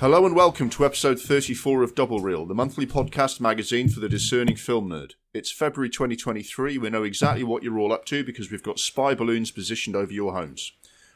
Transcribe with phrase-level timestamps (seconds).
[0.00, 4.08] Hello and welcome to episode 34 of Double Reel, the monthly podcast magazine for the
[4.08, 5.12] discerning film nerd.
[5.34, 6.78] It's February 2023.
[6.78, 10.10] We know exactly what you're all up to because we've got spy balloons positioned over
[10.10, 10.72] your homes.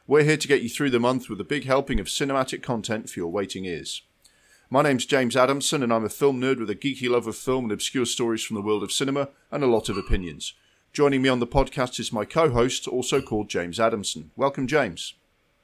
[0.06, 3.08] We're here to get you through the month with a big helping of cinematic content
[3.08, 4.02] for your waiting ears.
[4.68, 7.64] My name's James Adamson, and I'm a film nerd with a geeky love of film
[7.64, 10.52] and obscure stories from the world of cinema and a lot of opinions.
[10.92, 14.30] Joining me on the podcast is my co host, also called James Adamson.
[14.36, 15.14] Welcome, James.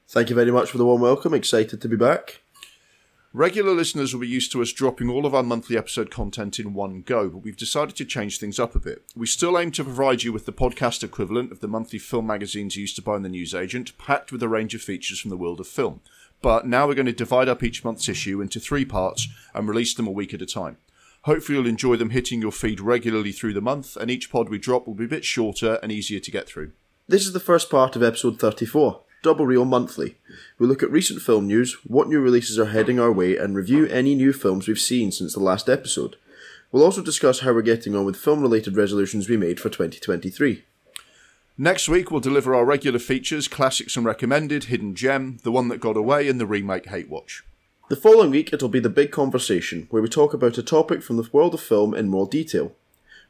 [0.09, 1.35] Thank you very much for the warm welcome.
[1.35, 2.40] Excited to be back.
[3.33, 6.75] Regular listeners will be used to us dropping all of our monthly episode content in
[6.75, 9.05] one go, but we've decided to change things up a bit.
[9.15, 12.75] We still aim to provide you with the podcast equivalent of the monthly film magazines
[12.75, 15.37] you used to buy in the newsagent, packed with a range of features from the
[15.37, 16.01] world of film.
[16.43, 19.95] But now we're going to divide up each month's issue into three parts and release
[19.95, 20.79] them a week at a time.
[21.23, 24.59] Hopefully, you'll enjoy them hitting your feed regularly through the month, and each pod we
[24.59, 26.73] drop will be a bit shorter and easier to get through.
[27.07, 29.03] This is the first part of episode 34.
[29.23, 30.17] Double Reel Monthly.
[30.59, 33.87] We look at recent film news, what new releases are heading our way, and review
[33.87, 36.17] any new films we've seen since the last episode.
[36.73, 40.65] We'll also discuss how we're getting on with film related resolutions we made for 2023.
[41.59, 45.81] Next week, we'll deliver our regular features Classics and Recommended, Hidden Gem, The One That
[45.81, 47.45] Got Away, and the remake Hate Watch.
[47.91, 51.19] The following week, it'll be the big conversation, where we talk about a topic from
[51.19, 52.73] the world of film in more detail.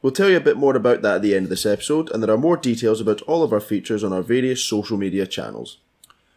[0.03, 2.23] We'll tell you a bit more about that at the end of this episode, and
[2.23, 5.77] there are more details about all of our features on our various social media channels.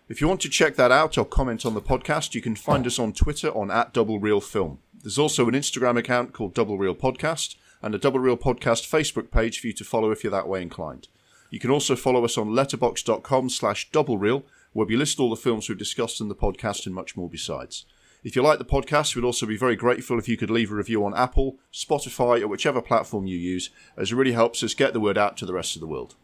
[0.09, 2.85] If you want to check that out or comment on the podcast, you can find
[2.85, 4.79] us on Twitter on at Double Reel Film.
[5.01, 9.31] There's also an Instagram account called Double Reel Podcast and a Double Reel Podcast Facebook
[9.31, 11.07] page for you to follow if you're that way inclined.
[11.49, 15.37] You can also follow us on letterboxd.com slash double reel, where we list all the
[15.37, 17.85] films we've discussed in the podcast and much more besides.
[18.23, 20.75] If you like the podcast, we'd also be very grateful if you could leave a
[20.75, 24.93] review on Apple, Spotify, or whichever platform you use, as it really helps us get
[24.93, 26.15] the word out to the rest of the world.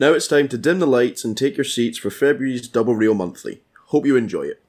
[0.00, 3.12] Now it's time to dim the lights and take your seats for February's Double Reel
[3.12, 3.60] Monthly.
[3.88, 4.63] Hope you enjoy it.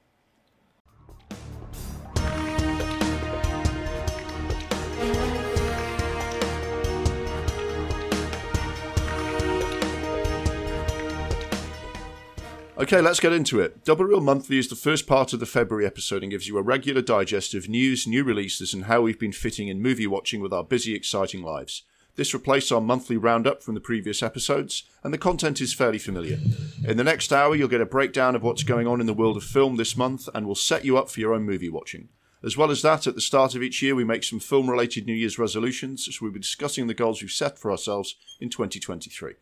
[12.78, 13.86] Okay, let's get into it.
[13.86, 16.62] Double Reel Monthly is the first part of the February episode and gives you a
[16.62, 20.52] regular digest of news, new releases, and how we've been fitting in movie watching with
[20.52, 21.84] our busy, exciting lives.
[22.18, 26.38] This replaced our monthly roundup from the previous episodes, and the content is fairly familiar.
[26.86, 29.38] In the next hour, you'll get a breakdown of what's going on in the world
[29.38, 32.10] of film this month, and we'll set you up for your own movie watching.
[32.44, 35.06] As well as that, at the start of each year, we make some film related
[35.06, 39.36] New Year's resolutions, so we'll be discussing the goals we've set for ourselves in 2023.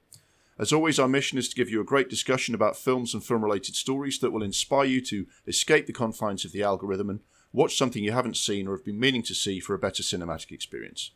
[0.60, 3.44] As always, our mission is to give you a great discussion about films and film
[3.44, 7.22] related stories that will inspire you to escape the confines of the algorithm and
[7.52, 10.52] watch something you haven't seen or have been meaning to see for a better cinematic
[10.52, 11.12] experience.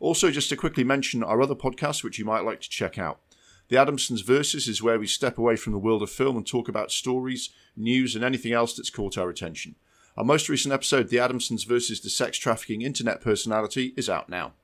[0.00, 3.20] Also, just to quickly mention our other podcast, which you might like to check out.
[3.68, 6.68] The Adamsons Versus is where we step away from the world of film and talk
[6.68, 9.76] about stories, news, and anything else that's caught our attention.
[10.16, 14.54] Our most recent episode, The Adamsons versus the Sex Trafficking Internet Personality, is out now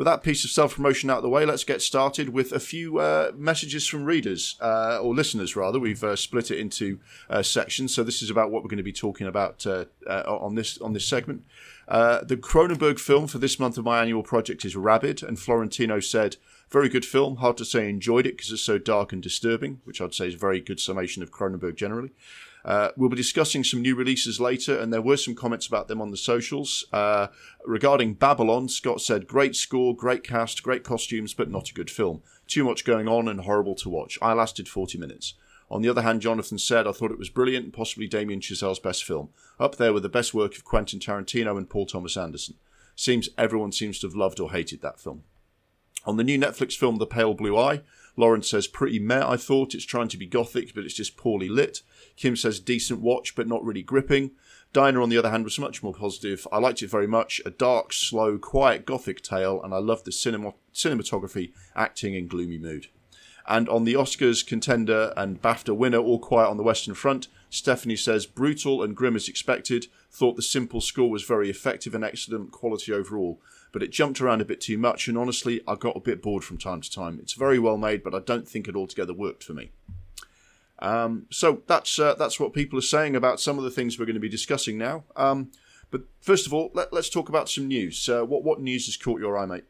[0.00, 2.58] with that piece of self promotion out of the way, let's get started with a
[2.58, 5.78] few uh, messages from readers uh, or listeners, rather.
[5.78, 8.82] We've uh, split it into uh, sections, so this is about what we're going to
[8.82, 11.44] be talking about uh, uh, on this on this segment.
[11.86, 16.36] the Cronenberg film for this month of my annual project is Rabid, and Florentino said,
[16.70, 17.36] "Very good film.
[17.36, 20.34] Hard to say enjoyed it because it's so dark and disturbing," which I'd say is
[20.34, 22.12] a very good summation of Cronenberg generally.
[22.64, 26.00] Uh, we'll be discussing some new releases later, and there were some comments about them
[26.00, 26.84] on the socials.
[26.92, 27.28] Uh,
[27.64, 32.22] regarding Babylon, Scott said, Great score, great cast, great costumes, but not a good film.
[32.46, 34.18] Too much going on and horrible to watch.
[34.20, 35.34] I lasted 40 minutes.
[35.70, 39.04] On the other hand, Jonathan said, I thought it was brilliant, possibly Damien Chazelle's best
[39.04, 39.28] film.
[39.58, 42.56] Up there with the best work of Quentin Tarantino and Paul Thomas Anderson.
[42.96, 45.22] Seems everyone seems to have loved or hated that film.
[46.04, 47.82] On the new Netflix film The Pale Blue Eye,
[48.16, 49.74] Lauren says, pretty meh, I thought.
[49.74, 51.82] It's trying to be gothic, but it's just poorly lit.
[52.16, 54.32] Kim says, decent watch, but not really gripping.
[54.72, 56.46] Diner, on the other hand, was much more positive.
[56.52, 57.40] I liked it very much.
[57.44, 62.58] A dark, slow, quiet gothic tale, and I loved the cinema- cinematography, acting, and gloomy
[62.58, 62.86] mood.
[63.48, 67.96] And on the Oscars contender and BAFTA winner, All Quiet on the Western Front, Stephanie
[67.96, 69.88] says, brutal and grim as expected.
[70.12, 73.40] Thought the simple score was very effective and excellent quality overall
[73.72, 76.44] but it jumped around a bit too much, and honestly, I got a bit bored
[76.44, 77.18] from time to time.
[77.20, 79.70] It's very well made, but I don't think it altogether worked for me.
[80.80, 84.06] Um, so that's uh, that's what people are saying about some of the things we're
[84.06, 85.04] going to be discussing now.
[85.16, 85.50] Um,
[85.90, 88.08] but first of all, let, us talk about some news.
[88.08, 89.64] Uh, what what news has caught your eye, mate?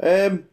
[0.00, 0.44] Um.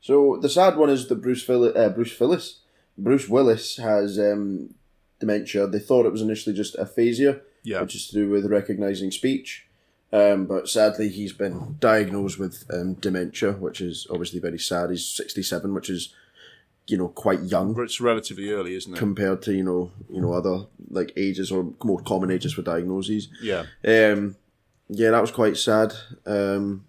[0.00, 2.60] So the sad one is that Bruce Phil- uh, Bruce Phyllis
[3.00, 4.74] Bruce Willis has um,
[5.18, 5.66] dementia.
[5.66, 7.80] They thought it was initially just aphasia, yeah.
[7.80, 9.66] which is to do with recognizing speech.
[10.12, 14.90] Um, but sadly, he's been diagnosed with um, dementia, which is obviously very sad.
[14.90, 16.14] He's 67, which is
[16.90, 18.98] you know quite young it's relatively early, isn't it?
[18.98, 20.56] compared to you know you know other
[20.90, 23.28] like ages or more common ages for diagnoses.
[23.42, 23.64] yeah.
[23.86, 24.36] Um,
[24.92, 25.92] yeah, that was quite sad.
[26.26, 26.84] Um,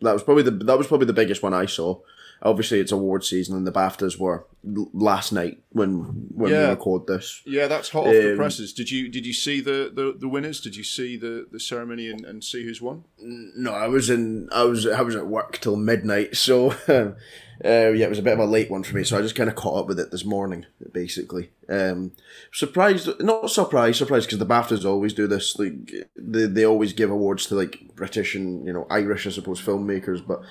[0.00, 2.00] that was probably the that was probably the biggest one I saw.
[2.42, 4.46] Obviously, it's award season, and the Baftas were
[4.92, 5.90] last night when
[6.34, 6.68] when we Yeah.
[6.70, 7.42] record this.
[7.46, 8.72] Yeah, that's hot off the Um, presses.
[8.74, 10.60] Did you did you see the, the, the winners?
[10.60, 13.04] Did you see the, the ceremony and, and see who's won?
[13.18, 14.48] No, I was in.
[14.52, 14.86] I was.
[14.86, 16.74] I was at work till midnight, so
[17.64, 19.04] uh, yeah, it was a bit of a late one for me.
[19.04, 21.50] So I just kind of caught up with it this morning, basically.
[21.68, 22.12] Um,
[22.52, 25.58] surprised, not surprised, surprised because the Baftas always do this.
[25.58, 29.60] Like they, they always give awards to like British and you know Irish, I suppose,
[29.60, 30.24] filmmakers.
[30.26, 30.42] But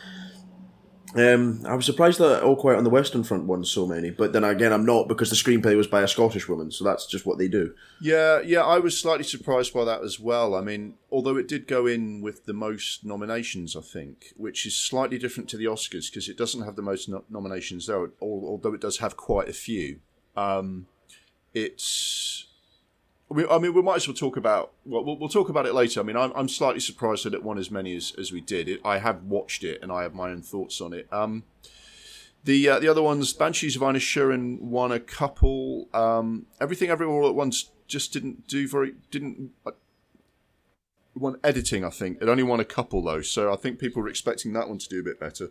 [1.16, 4.10] um, I was surprised that All Quiet on the Western Front won so many.
[4.10, 7.06] But then again, I'm not because the screenplay was by a Scottish woman, so that's
[7.06, 7.74] just what they do.
[8.02, 10.56] Yeah, yeah, I was slightly surprised by that as well.
[10.56, 14.76] I mean, although it did go in with the most nominations, I think, which is
[14.76, 18.74] slightly different to the Oscars because it doesn't have the most no- nominations there, although
[18.74, 20.00] it does have quite a few.
[20.36, 20.88] Um,
[21.54, 22.48] it's.
[23.36, 24.72] I mean, I mean, we might as well talk about.
[24.86, 26.00] Well, we'll, we'll talk about it later.
[26.00, 28.70] I mean, I'm, I'm slightly surprised that it won as many as, as we did.
[28.70, 31.08] It, I have watched it and I have my own thoughts on it.
[31.12, 31.44] Um,
[32.46, 35.90] the uh, the other ones, Banshees of Inisherin won a couple.
[35.94, 39.52] Um, Everything Everywhere All at Once just didn't do very didn't.
[39.66, 39.72] Uh,
[41.16, 42.22] won editing, I think.
[42.22, 44.88] It only won a couple though, so I think people were expecting that one to
[44.88, 45.50] do a bit better.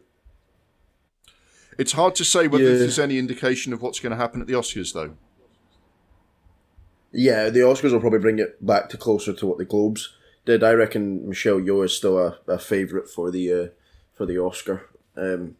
[1.77, 2.79] It's hard to say whether Yeah.
[2.79, 5.17] there's any indication of what's going to happen at the Oscars, though.
[7.17, 10.13] Yeah, the Oscars will probably bring it back to closer to what the Globes
[10.45, 10.65] did.
[10.65, 13.67] I reckon Michelle Yeoh is still a, a favourite for the uh,
[14.13, 14.91] for the Oscar.
[15.17, 15.57] Um,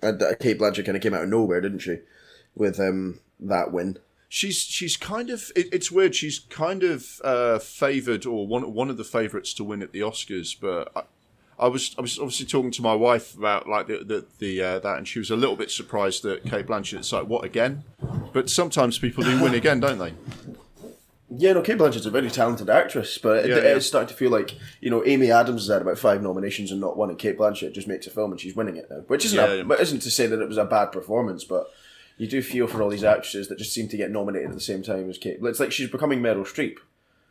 [0.00, 1.98] and uh, Cate Blanchett kind of came out of nowhere, didn't she,
[2.54, 3.98] with um, that win?
[4.28, 6.14] She's she's kind of it, it's weird.
[6.14, 10.00] She's kind of uh, favoured or one one of the favourites to win at the
[10.00, 10.92] Oscars, but.
[10.94, 11.02] I,
[11.58, 14.78] I was I was obviously talking to my wife about like the the, the uh,
[14.78, 17.00] that, and she was a little bit surprised that Cate Blanchett.
[17.00, 17.84] It's like what again?
[18.32, 20.14] But sometimes people do win again, don't they?
[21.32, 23.76] Yeah, no, Cate Blanchett's a very talented actress, but it, Yeah, yeah.
[23.76, 26.80] it's starting to feel like you know Amy Adams has had about five nominations and
[26.80, 29.04] not one, and Cate Blanchett just makes a film and she's winning it now.
[29.06, 29.62] Which isn't Yeah, a, yeah.
[29.62, 31.68] but isn't to say that it was a bad performance, but
[32.18, 34.60] you do feel for all these actresses that just seem to get nominated at the
[34.60, 35.38] same time as Cate.
[35.40, 36.76] It's like she's becoming Meryl Streep.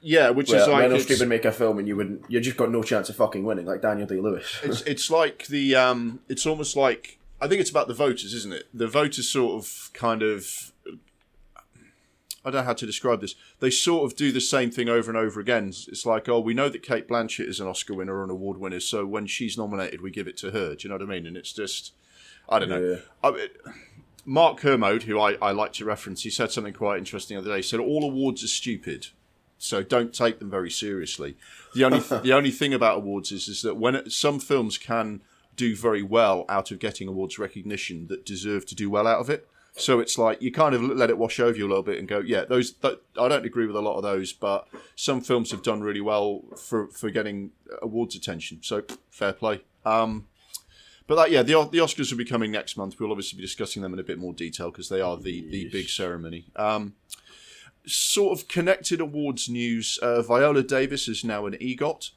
[0.02, 2.56] Yeah, which is like Meryl Streep would make a film and you wouldn't, you just
[2.58, 4.60] got no chance of fucking winning, like Daniel Day Lewis.
[4.64, 8.54] it's it's like the um it's almost like I think it's about the voters, isn't
[8.54, 8.68] it?
[8.74, 10.72] The voters sort of kind of
[12.46, 13.36] I don't know how to describe this.
[13.60, 15.68] They sort of do the same thing over and over again.
[15.70, 18.58] It's like, oh, we know that Cate Blanchett is an Oscar winner or an award
[18.58, 20.76] winner, so when she's nominated, we give it to her.
[20.76, 21.26] Do you know what I mean?
[21.26, 21.94] And it's just,
[22.48, 22.82] I don't know.
[22.82, 22.98] Yeah.
[23.24, 23.48] I mean,
[24.26, 27.52] Mark Kermode, who I, I like to reference, he said something quite interesting the other
[27.52, 27.58] day.
[27.58, 29.08] He said, all awards are stupid
[29.60, 31.36] so don't take them very seriously.
[31.76, 35.22] The only the only thing about awards is is that when it, some films can
[35.56, 39.30] do very well out of getting awards recognition that deserve to do well out of
[39.30, 39.48] it.
[39.80, 42.08] So it's like you kind of let it wash over you a little bit and
[42.08, 42.76] go, yeah, those.
[42.84, 46.44] I don't agree with a lot of those, but some films have done really well
[46.58, 48.60] for for getting awards attention.
[48.62, 49.62] So fair play.
[49.86, 50.28] Um,
[51.08, 53.00] but that, yeah, the the Oscars will be coming next month.
[53.00, 55.70] We'll obviously be discussing them in a bit more detail because they are the the
[55.70, 56.46] big ceremony.
[56.56, 56.94] Um,
[57.86, 59.98] sort of connected awards news.
[60.02, 62.12] Uh, Viola Davis is now an EGOT.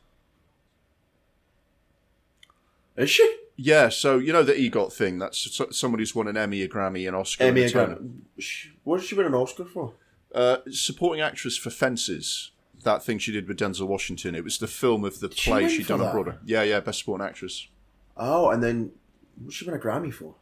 [2.96, 3.36] Is she?
[3.56, 5.18] Yeah, so you know the EGOT thing.
[5.18, 7.44] That's somebody who's won an Emmy, a Grammy, an Oscar.
[7.44, 7.98] Emmy a.
[8.38, 9.94] Sh- What did she win an Oscar for?
[10.34, 12.52] Uh, supporting actress for Fences.
[12.84, 14.34] That thing she did with Denzel Washington.
[14.34, 16.10] It was the film of the she play she'd for done?
[16.12, 16.34] Broadway.
[16.44, 17.68] Yeah, yeah, best supporting actress.
[18.16, 18.92] Oh, and then
[19.36, 20.34] what did she win a Grammy for?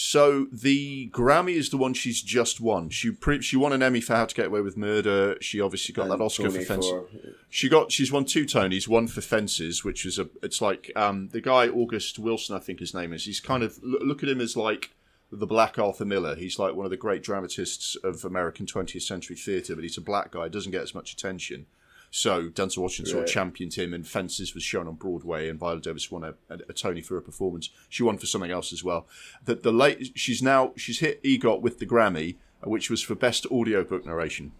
[0.00, 2.88] So the Grammy is the one she's just won.
[2.88, 5.36] She pre- she won an Emmy for How to Get Away with Murder.
[5.40, 6.88] She obviously got that And Oscar for Fences.
[6.88, 7.08] for-
[7.50, 11.30] She got she's won two Tonys, one for Fences, which was a it's like um
[11.32, 13.24] the guy August Wilson I think his name is.
[13.24, 14.90] He's kind of look look at him as like
[15.32, 16.36] the black Arthur Miller.
[16.36, 20.00] He's like one of the great dramatists of American 20th century theatre, but he's a
[20.00, 21.66] black guy, doesn't get as much attention.
[22.10, 25.80] So Denzel Washington sort of championed him, and Fences was shown on Broadway, and Viola
[25.80, 27.70] Davis won a, a, a Tony for her performance.
[27.88, 29.06] She won for something else as well.
[29.44, 33.46] The, the late she's now she's hit EGOT with the Grammy, which was for best
[33.46, 34.52] audiobook narration,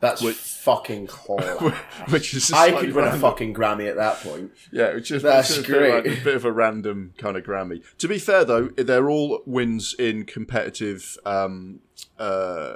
[0.00, 0.22] That's
[0.62, 1.70] fucking horrible.
[2.10, 4.52] which is I could win a fucking Grammy at that point.
[4.70, 6.20] Yeah, which is That's it's a bit, great.
[6.20, 7.82] a bit of a random kind of Grammy.
[7.98, 11.80] To be fair, though, they're all wins in competitive, um,
[12.18, 12.74] uh,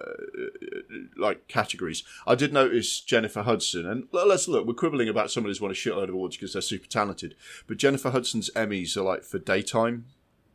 [1.16, 2.02] like categories.
[2.26, 4.66] I did notice Jennifer Hudson, and let's look.
[4.66, 7.34] We're quibbling about somebody who's won a shitload of awards because they're super talented,
[7.66, 10.06] but Jennifer Hudson's Emmys are like for daytime,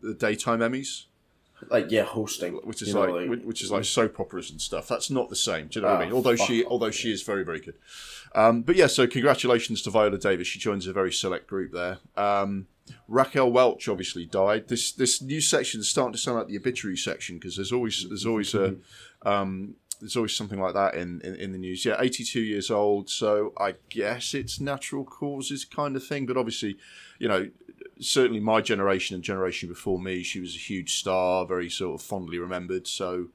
[0.02, 1.06] the daytime Emmys,
[1.70, 4.88] Like yeah, hosting, which is you know, like, which- is like soap operas and stuff.
[4.88, 5.68] That's not the same.
[5.68, 6.14] Do you know what I Ah, mean?
[6.14, 6.72] Although she, off.
[6.72, 7.76] although she is very, very good.
[8.34, 10.48] Um, but yeah, so congratulations to Viola Davis.
[10.48, 12.00] She joins a very select group there.
[12.18, 12.68] Um,
[13.08, 14.68] Raquel Welch obviously died.
[14.68, 18.06] This this news section is starting to sound like the obituary section because there's always
[18.08, 18.76] there's always a
[19.24, 21.86] um, there's always something like that in, in, in the news.
[21.86, 23.10] Yeah, 82 years old.
[23.10, 26.26] So I guess it's natural causes kind of thing.
[26.26, 26.78] But obviously,
[27.20, 27.50] you know,
[28.00, 32.06] certainly my generation and generation before me, she was a huge star, very sort of
[32.06, 32.88] fondly remembered.
[32.88, 33.28] So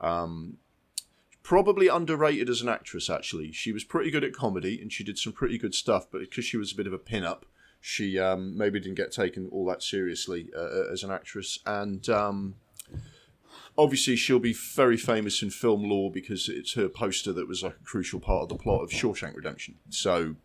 [0.00, 0.58] um,
[1.42, 3.10] probably underrated as an actress.
[3.10, 6.06] Actually, she was pretty good at comedy and she did some pretty good stuff.
[6.10, 7.46] But because she was a bit of a pin-up,
[7.80, 11.58] she um, maybe didn't get taken all that seriously uh, as an actress.
[11.66, 12.54] And um,
[13.78, 17.74] obviously, she'll be very famous in film lore because it's her poster that was like
[17.80, 19.76] a crucial part of the plot of Shawshank Redemption.
[19.90, 20.36] So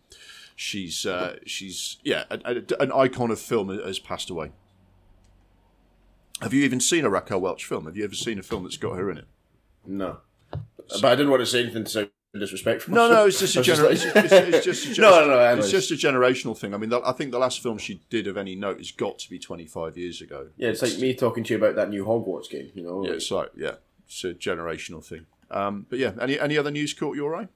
[0.55, 4.51] she's uh, she's yeah a, a, an icon of film has passed away.
[6.41, 7.85] Have you even seen a Raquel Welch film?
[7.85, 9.25] Have you ever seen a film that's got her in it?
[9.85, 10.17] No,
[10.51, 12.09] but I didn't want to say anything to sound
[12.39, 12.93] disrespectful.
[12.93, 13.91] No, no, it's just a I was gener- like-
[14.25, 16.73] it's, it's, it's just a, No, no, no, it's just a generational thing.
[16.73, 19.19] I mean, the, I think the last film she did of any note has got
[19.19, 20.47] to be twenty five years ago.
[20.57, 22.71] Yeah, it's like me talking to you about that new Hogwarts game.
[22.73, 25.25] You know, Yeah, it's like yeah, it's a generational thing.
[25.49, 27.47] Um, but yeah, any any other news caught your eye?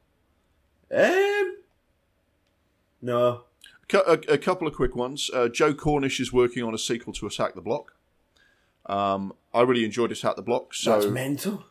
[0.93, 1.55] um,
[3.01, 3.43] no,
[3.93, 5.29] A, a couple of quick ones.
[5.33, 7.93] Uh, Joe Cornish is working on a sequel to Attack the Block.
[8.87, 11.65] Um, I really enjoyed Attack the Block, so that's mental.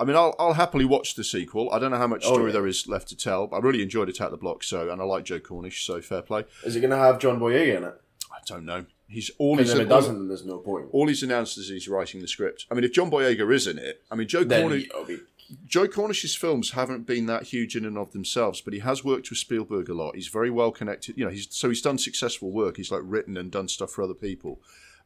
[0.00, 1.70] I mean, I'll, I'll happily watch the sequel.
[1.70, 2.54] I don't know how much Oh, story yeah.
[2.54, 3.46] there is left to tell.
[3.46, 6.22] But I really enjoyed Attack the Block, so and I like Joe Cornish, so fair
[6.22, 6.44] play.
[6.64, 8.00] Is it going to have John Boyega in it?
[8.32, 8.86] I don't know.
[9.08, 10.86] He's all he's if it doesn't, then there's no point.
[10.92, 12.66] all he's announced is he's writing the script.
[12.70, 15.18] I mean, if John Boyega is in it, I mean, Joe Then Cornish, be
[15.66, 19.28] Joe Cornish's films haven't been that huge in and of themselves, but he has worked
[19.28, 20.14] with Spielberg a lot.
[20.14, 21.18] He's very well connected.
[21.18, 22.76] You know, he's so he's done successful work.
[22.76, 24.60] He's like written and done stuff for other people,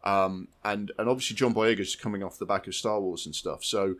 [0.05, 3.65] um, and and obviously John Boyega's coming off the back of Star Wars and stuff.
[3.65, 3.95] So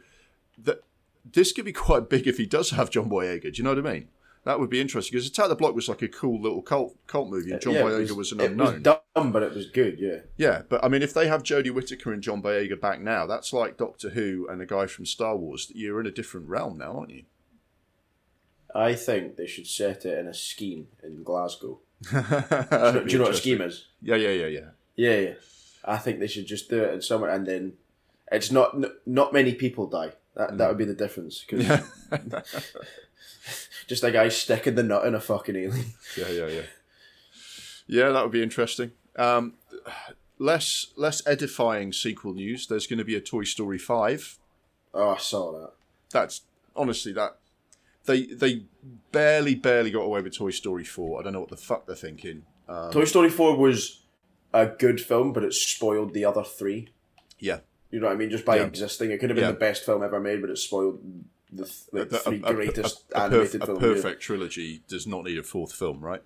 [0.59, 0.83] that
[1.31, 3.43] this could be quite big if he does have John Boyega.
[3.43, 4.09] Do you know what I mean?
[4.45, 7.31] That would be interesting because Attack the Block was like a cool little cult cult
[7.31, 8.69] movie, and uh, John Yeah, Boyega was, an unknown.
[8.69, 9.99] it was dumb, but it was good.
[9.99, 13.25] Yeah, Yeah, but I mean, if they have Jodie Whittaker and John Boyega back now,
[13.25, 15.73] that's like Doctor Who and a guy from Star Wars.
[15.75, 17.23] You're in a different realm now, aren't you?
[18.75, 21.81] I think they should set it in a scheme in Glasgow.
[22.11, 23.87] Do you know what a scheme is?
[24.03, 24.69] Yeah, yeah, yeah, yeah.
[24.97, 25.35] Yeah, yeah.
[25.87, 27.75] I think they should just do it in somewhere, and then
[28.31, 30.13] it's not n- not many people die.
[30.37, 31.45] That that would be the difference.
[31.49, 31.81] Because
[33.87, 35.93] just a guy sticking the nut in a fucking alien.
[36.17, 36.63] Yeah, yeah, yeah.
[37.87, 38.93] Yeah, that would be interesting.
[39.17, 39.55] Um,
[40.39, 42.67] less less edifying sequel news.
[42.67, 44.39] There's going to be a Toy Story five.
[44.93, 45.73] Oh, I saw that.
[46.11, 46.43] That's
[46.75, 47.37] honestly that
[48.07, 48.65] they they
[49.13, 51.21] barely barely got away with Toy Story four.
[51.21, 52.45] I don't know what the fuck they're thinking.
[52.69, 54.03] Um, Toy Story Four was
[54.53, 56.89] a good film, but it spoiled the other three.
[57.39, 57.59] yeah,
[57.95, 58.31] You know what I mean?
[58.31, 58.65] Just by Yeah.
[58.65, 59.53] existing, it could have been Yeah.
[59.53, 61.01] the best film ever made, but it spoiled
[61.53, 63.79] the th- like, The- three a, a- greatest a- a perf- animated a films.
[63.81, 66.23] perfect trilogy does not need a fourth film, right?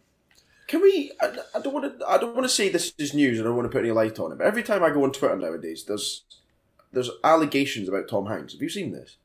[0.67, 1.13] Can we?
[1.21, 2.09] I, I don't want to.
[2.09, 3.39] I don't want to say this is news.
[3.41, 4.39] I don't want to put any light on it.
[4.39, 6.25] But every time I go on Twitter nowadays, there's
[6.93, 8.53] there's allegations about Tom Hanks.
[8.55, 9.17] Have you seen this?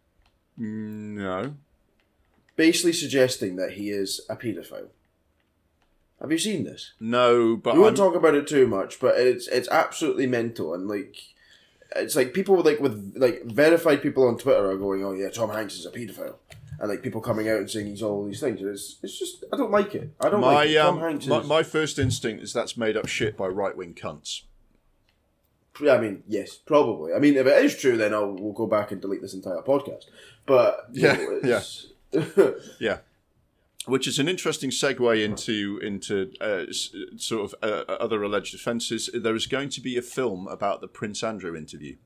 [0.58, 1.56] No.
[2.56, 4.90] Basically suggesting that he is a paedophile.
[6.22, 6.94] Have you seen this?
[7.00, 10.74] No, but we won't I'm- talk about it too much, but it's it's absolutely mental
[10.74, 11.18] and like
[11.96, 15.50] it's like people like with like verified people on Twitter are going, "Oh yeah, Tom
[15.50, 16.36] Hanks is a paedophile,"
[16.80, 18.62] and like people coming out and saying he's all these things.
[18.62, 20.12] And it's it's just I don't like it.
[20.20, 20.78] I don't my like it.
[20.78, 21.48] Tom um, Hanks my, is.
[21.48, 24.42] my first instinct is that's made up shit by right wing cunts.
[25.82, 27.14] Yeah, I mean, yes, probably.
[27.14, 29.62] I mean, if it is true, then I'll we'll go back and delete this entire
[29.62, 30.06] podcast.
[30.46, 31.88] But Yeah, know, it's-
[32.80, 33.00] Yeah,
[33.86, 36.66] which is an interesting segue into into uh,
[37.18, 39.10] sort of uh, other alleged offences.
[39.14, 41.98] There is going to be a film about the Prince Andrew interview.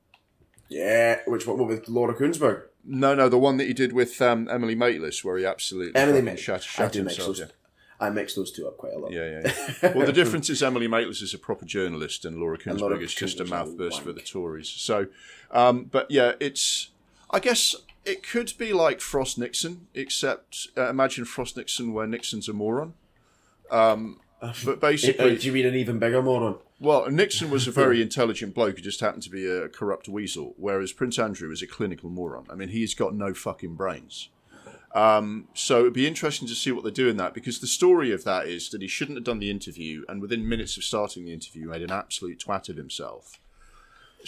[0.68, 1.20] yeah.
[1.26, 2.64] Which one with Laura Kuenssberg?
[2.84, 6.22] No, no, the one that he did with um, Emily Maitlis, where he absolutely Emily
[6.22, 6.38] Maitlis.
[6.38, 7.36] shat, I shat do mix himself.
[7.36, 7.46] those.
[7.46, 7.54] Yeah.
[8.00, 9.12] I mix those two up quite a lot.
[9.12, 9.92] Yeah, yeah, yeah.
[9.96, 13.02] well, the difference is Emily Maitlis is a proper journalist, and Laura And Laura Kuenssberg
[13.02, 14.68] is just a Kuenssberg's a mouth burst for the Tories.
[14.68, 15.08] So,
[15.50, 16.90] um, but yeah, it's.
[17.30, 17.74] I guess
[18.04, 22.94] it could be like Frost Nixon, except uh, imagine Frost Nixon where Nixon's a moron.
[23.70, 26.56] Um, but Uh, basically, do you mean an even bigger moron?
[26.80, 30.54] well, Nixon was a very intelligent bloke who just happened to be a corrupt weasel,
[30.56, 32.46] whereas Prince Andrew is a clinical moron.
[32.48, 34.28] I mean, he's got no fucking brains.
[34.94, 38.10] Um, so it'd be interesting to see what they do in that because the story
[38.10, 41.24] of that is that he shouldn't have done the interview, and within minutes of starting
[41.26, 43.38] the interview, made an absolute twat of himself.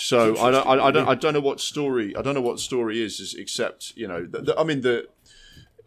[0.01, 2.59] So I don't, I, I don't, I don't know what story, I don't know what
[2.59, 5.09] story is, is except you know, the, the, I mean the.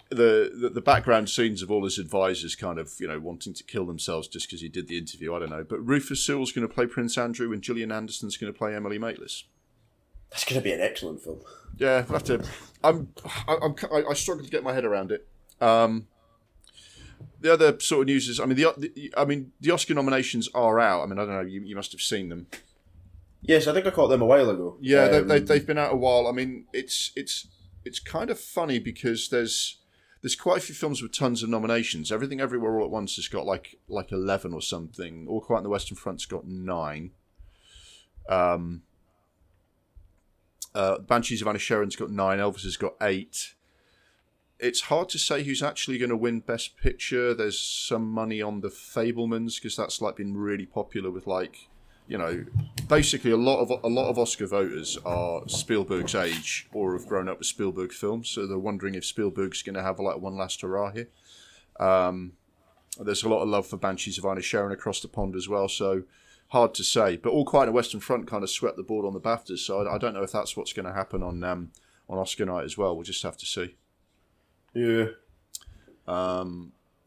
[0.09, 3.63] The, the the background scenes of all his advisors kind of you know wanting to
[3.63, 6.67] kill themselves just because he did the interview I don't know but Rufus Sewell's going
[6.67, 9.45] to play Prince Andrew and Gillian Anderson's going to play Emily Maitlis
[10.29, 11.39] That's going to be an excellent film.
[11.79, 12.43] yeah, I'll have to.
[12.83, 13.11] I'm,
[13.47, 15.27] I- I'm, I, I struggle to get my head around it.
[15.59, 16.05] Um,
[17.41, 20.47] the other sort of news is, I mean, the, the I mean, the Oscar nominations
[20.53, 21.01] are out.
[21.01, 21.41] I mean, I don't know.
[21.41, 22.45] You, you must have seen them.
[23.43, 24.77] Yes, I think I caught them a while ago.
[24.79, 26.27] Yeah, they, Um, they, they've been out a while.
[26.27, 27.47] I mean, it's it's
[27.85, 29.79] it's kind of funny because there's
[30.21, 32.11] there's quite a few films with tons of nominations.
[32.11, 35.27] Everything Everywhere All at Once has got like like eleven or something.
[35.27, 37.11] All Quiet on the Western Front's got nine.
[38.29, 38.83] Um,
[40.73, 42.39] uh, Banshees of Inisherin's got nine.
[42.39, 43.55] Elvis has got eight.
[44.59, 47.33] It's hard to say who's actually going to win Best Picture.
[47.33, 51.67] There's some money on the Fabelmans because that's like been really popular with like,
[52.07, 52.45] you know,
[52.87, 57.29] basically a lot of a lot of Oscar voters are Spielberg's age or have grown
[57.29, 60.61] up with Spielberg films, so they're wondering if Spielberg's going to have like one last
[60.61, 61.07] hurrah here.
[61.79, 62.33] Um,
[62.99, 66.03] there's a lot of love for Banshees of Inisherin across the pond as well, so
[66.49, 67.17] hard to say.
[67.17, 69.59] But All Quiet on the Western Front kind of swept the board on the BAFTAs,
[69.59, 71.71] so I, I don't know if that's what's going to happen on um,
[72.09, 72.95] on Oscar night as well.
[72.95, 73.75] We'll just have to see.
[74.73, 75.05] Yeah.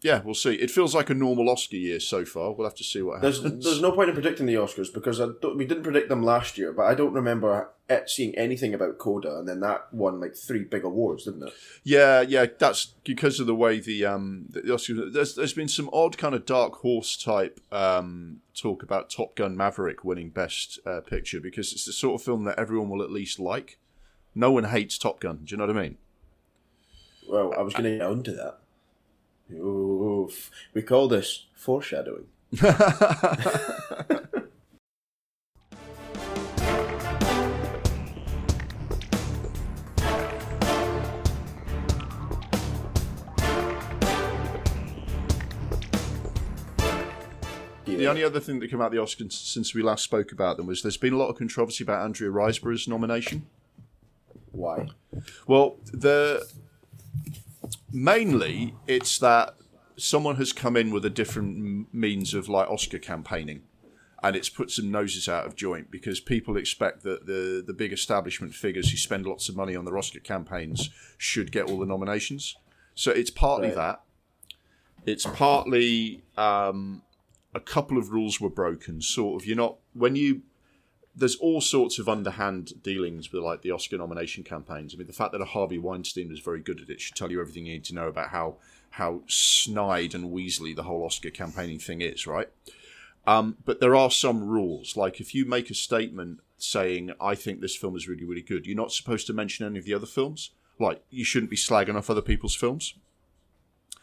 [0.06, 0.54] Yeah, we'll see.
[0.54, 2.52] It feels like a normal Oscar year so far.
[2.52, 3.64] We'll have to see what There's happens.
[3.64, 6.56] there's no point in predicting the Oscars because I don't, we didn't predict them last
[6.56, 10.36] year, but I don't remember it seeing anything about Coda, and then that won like
[10.36, 11.52] three big awards, didn't it?
[11.82, 15.12] Yeah, yeah, that's because of the way the um the Oscars.
[15.12, 19.56] There's there's been some odd kind of dark horse type um talk about Top Gun
[19.56, 23.10] Maverick winning Best uh, Picture because it's the sort of film that everyone will at
[23.10, 23.76] least like.
[24.36, 25.40] No one hates Top Gun.
[25.44, 25.96] Do you know what I mean?
[27.28, 28.58] Well, I was going to get onto that.
[29.52, 30.50] Oof.
[30.74, 32.26] We call this foreshadowing.
[48.06, 50.56] The only other thing that came out of the Oscars since we last spoke about
[50.58, 53.46] them was there's been a lot of controversy about Andrea Riseborough's nomination.
[54.52, 54.88] Why?
[55.46, 56.46] Well, the
[57.92, 59.54] mainly it's that
[59.96, 63.62] someone has come in with a different means of like Oscar campaigning,
[64.22, 67.92] and it's put some noses out of joint because people expect that the the big
[67.92, 71.86] establishment figures who spend lots of money on their Oscar campaigns should get all the
[71.86, 72.56] nominations.
[72.94, 73.76] So it's partly Right.
[73.76, 74.02] that.
[75.04, 77.02] It's partly um,
[77.54, 79.00] a couple of rules were broken.
[79.00, 80.42] Sort of, you're not when you
[81.16, 84.94] there's all sorts of underhand dealings with like the Oscar nomination campaigns.
[84.94, 87.32] I mean, the fact that a Harvey Weinstein was very good at it should tell
[87.32, 88.56] you everything you need to know about how
[88.90, 92.48] how snide and weaselly the whole Oscar campaigning thing is, right?
[93.26, 94.96] Um, but there are some rules.
[94.96, 98.66] Like if you make a statement saying, "I think this film is really, really good,"
[98.66, 100.50] you're not supposed to mention any of the other films.
[100.78, 102.94] Like you shouldn't be slagging off other people's films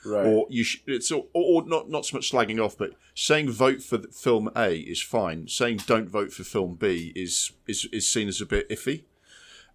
[0.06, 0.26] Right.
[0.26, 3.82] or you sh- it's or, or not not so much slagging off, but saying vote
[3.82, 5.48] for film A is fine.
[5.48, 9.04] Saying don't vote for film B is is is seen as a bit iffy.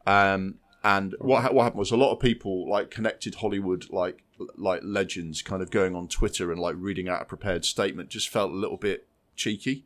[0.06, 4.22] Um, and what ha- what happened was a lot of people like connected Hollywood like
[4.56, 8.28] like legends kind of going on Twitter and like reading out a prepared statement just
[8.28, 9.84] felt a little bit cheeky.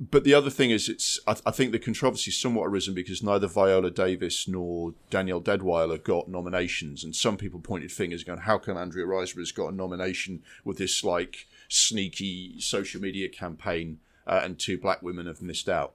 [0.00, 3.48] But the other thing is, it's I, I think the controversy somewhat arisen because neither
[3.48, 8.76] Viola Davis nor Danielle Deadwyler got nominations, and some people pointed fingers, going, "How come
[8.76, 14.78] Andrea Riseborough's got a nomination with this like sneaky social media campaign, uh, and two
[14.78, 15.94] black women have missed out?"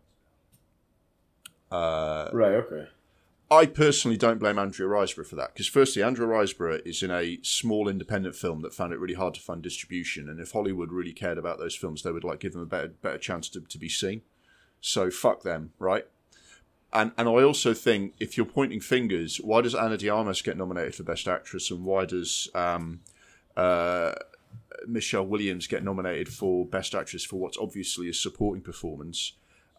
[2.34, 2.90] right, okay.
[3.52, 7.40] I personally don't blame Andrea Riseborough for that because, firstly, Andrea Riseborough is in a
[7.44, 11.14] small independent film that found it really hard to find distribution, and if Hollywood really
[11.14, 13.78] cared about those films, they would like give them a better better chance to, to
[13.78, 14.22] be seen.
[14.82, 16.08] So fuck them, right?
[16.92, 20.58] And and I also think if you're pointing fingers, why does Ana de Armas get
[20.58, 23.02] nominated for Best Actress, and why does um,
[23.58, 24.14] uh,
[24.88, 29.34] Michelle Williams get nominated for Best Actress for what's obviously a supporting performance?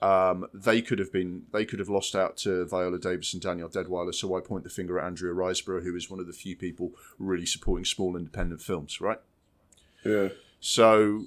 [0.04, 3.70] Um, they could have been they could have lost out to Viola Davis and Daniel
[3.70, 4.14] Deadwyler.
[4.14, 6.92] So why point the finger at Andrea Riseborough, who is one of the few people
[7.18, 9.18] really supporting small independent films, right?
[10.04, 10.28] Yeah.
[10.60, 11.24] So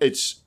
[0.00, 0.40] it's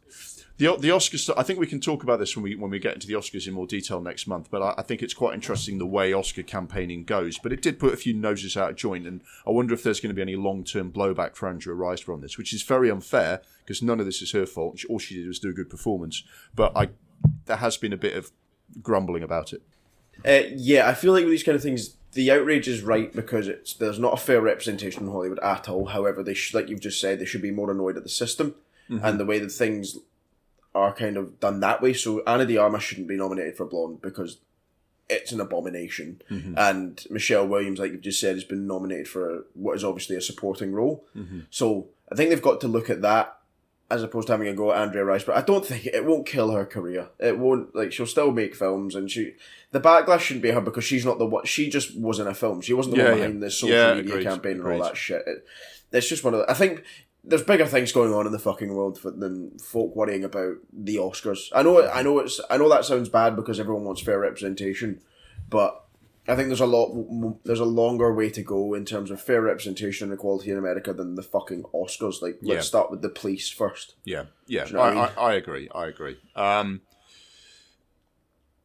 [0.57, 1.33] the the Oscars.
[1.35, 3.47] I think we can talk about this when we when we get into the Oscars
[3.47, 4.49] in more detail next month.
[4.51, 7.39] But I, I think it's quite interesting the way Oscar campaigning goes.
[7.39, 9.99] But it did put a few noses out of joint, and I wonder if there's
[9.99, 12.91] going to be any long term blowback for Andrea Riseborough on this, which is very
[12.91, 14.81] unfair because none of this is her fault.
[14.89, 16.23] All she did was do a good performance.
[16.55, 16.89] But I
[17.45, 18.31] there has been a bit of
[18.81, 19.61] grumbling about it.
[20.25, 23.47] Uh, yeah, I feel like with these kind of things, the outrage is right because
[23.47, 25.87] it's there's not a fair representation in Hollywood at all.
[25.87, 28.55] However, they sh- like you've just said, they should be more annoyed at the system
[28.89, 29.97] and the way that things
[30.75, 31.93] are kind of done that way.
[31.93, 34.37] So Ana de Armas shouldn't be nominated for Blonde because
[35.09, 36.21] it's an abomination.
[36.31, 36.55] Mm-hmm.
[36.57, 40.21] And Michelle Williams, like you've just said, has been nominated for what is obviously a
[40.21, 41.05] supporting role.
[41.15, 41.41] Mm-hmm.
[41.49, 43.37] So I think they've got to look at that
[43.91, 45.23] as opposed to having a go at Andrea Rice.
[45.23, 47.09] But I don't think it, it won't kill her career.
[47.19, 49.33] It won't like she'll still make films, and she
[49.71, 51.45] the backlash shouldn't be her because she's not the one.
[51.45, 52.61] She just was in a film.
[52.61, 53.25] She wasn't the Yeah, one yeah.
[53.27, 54.77] behind the social Yeah, media agreed, campaign and agreed.
[54.79, 55.21] all that shit.
[55.27, 55.45] It,
[55.91, 56.83] it's just one of the, I think
[57.23, 60.97] there's bigger things going on in the fucking world for, than folk worrying about the
[60.97, 61.49] Oscars.
[61.53, 64.99] I know, I know it's, I know that sounds bad because everyone wants fair representation,
[65.49, 65.85] but
[66.27, 69.41] I think there's a lot, there's a longer way to go in terms of fair
[69.41, 72.21] representation and equality in America than the fucking Oscars.
[72.21, 72.61] Like, let's Yeah.
[72.61, 73.95] start with the police first.
[74.03, 74.99] Yeah, yeah, you know I, I mean?
[74.99, 75.69] I, I agree.
[75.73, 76.17] I agree.
[76.35, 76.81] Um,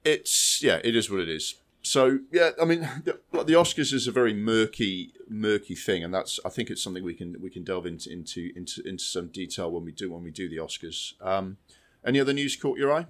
[0.04, 1.54] it's yeah, it is what it is.
[1.88, 6.38] So yeah, I mean, the, the Oscars is a very murky, murky thing, and that's
[6.44, 9.70] I think it's something we can we can delve into into into, into some detail
[9.70, 11.14] when we do when we do the Oscars.
[11.24, 11.56] Um,
[12.04, 13.06] any other news caught your eye?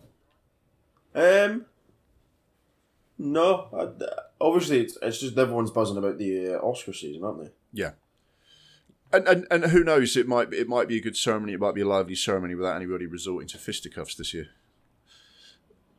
[1.12, 1.66] Um,
[3.18, 4.06] no, I,
[4.40, 7.50] obviously it's, it's just everyone's buzzing about the uh, Oscar season, aren't they?
[7.72, 7.90] Yeah.
[9.12, 10.16] And, and and who knows?
[10.16, 11.54] It might be, it might be a good ceremony.
[11.54, 14.50] It might be a lively ceremony without anybody resorting to fisticuffs this year.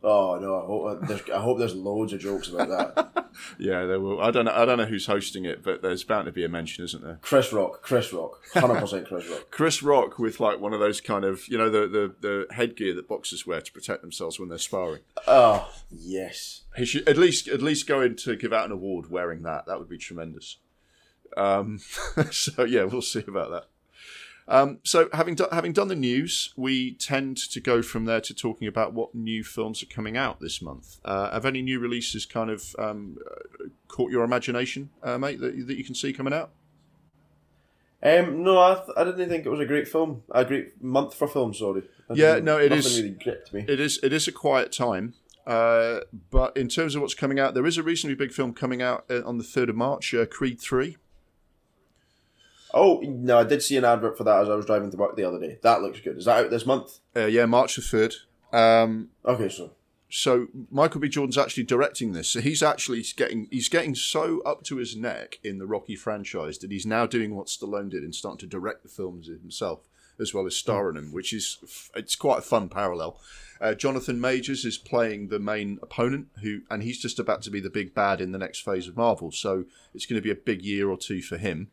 [0.02, 3.10] Oh no, I hope uh, there's, I hope there's loads of jokes about that.
[3.58, 4.20] Yeah, there will.
[4.22, 4.54] I don't know.
[4.54, 7.20] I don't know who's hosting it, but there's bound to be a mention, isn't there?
[7.22, 9.48] Chris Rock, Chris Rock, hundred percent Chris Rock.
[9.52, 12.94] Chris Rock with like one of those kind of you know the, the, the headgear
[12.96, 15.02] that boxers wear to protect themselves when they're sparring.
[15.28, 19.10] Oh yes, He should at least at least go in to give out an award
[19.10, 19.66] wearing that.
[19.68, 20.58] That would be tremendous.
[21.38, 21.80] Um,
[22.32, 23.66] so yeah, we'll see about that.
[24.52, 28.34] Um, so having do- having done the news, we tend to go from there to
[28.34, 30.98] talking about what new films are coming out this month.
[31.06, 35.68] Uh, have any new releases kind of um, uh, caught your imagination, uh, mate, that,
[35.68, 36.50] that you can see coming out?
[38.02, 41.14] um, no, I, th- I didn't think it was a great film, a great month
[41.14, 41.54] for film.
[41.54, 41.84] Sorry.
[42.14, 43.66] Yeah, no, it is- really gripped me.
[43.68, 45.14] It is it is a quiet time.
[45.46, 48.82] Uh, but in terms of what's coming out, there is a reasonably big film coming
[48.82, 50.98] out uh, on the third of March, uh, Creed Three.
[52.74, 55.16] Oh no, I did see an advert for that as I was driving to work
[55.16, 55.58] the other day.
[55.64, 56.18] That looks good.
[56.18, 57.00] Is that out this month?
[57.16, 58.16] Uh, yeah, March the third.
[58.52, 59.72] Um, Okay, so
[60.10, 61.08] so Michael B.
[61.08, 62.30] Jordan's actually directing this.
[62.30, 66.58] So he's actually getting he's getting so up to his neck in the Rocky franchise
[66.60, 69.88] that he's now doing what Stallone did and starting to direct the films himself
[70.20, 73.20] as well as star in them, which is it's quite a fun parallel.
[73.62, 77.60] Uh, Jonathan Majors is playing the main opponent, who and he's just about to be
[77.60, 79.32] the big bad in the next phase of Marvel.
[79.32, 81.70] So it's going to be a big year or two for him.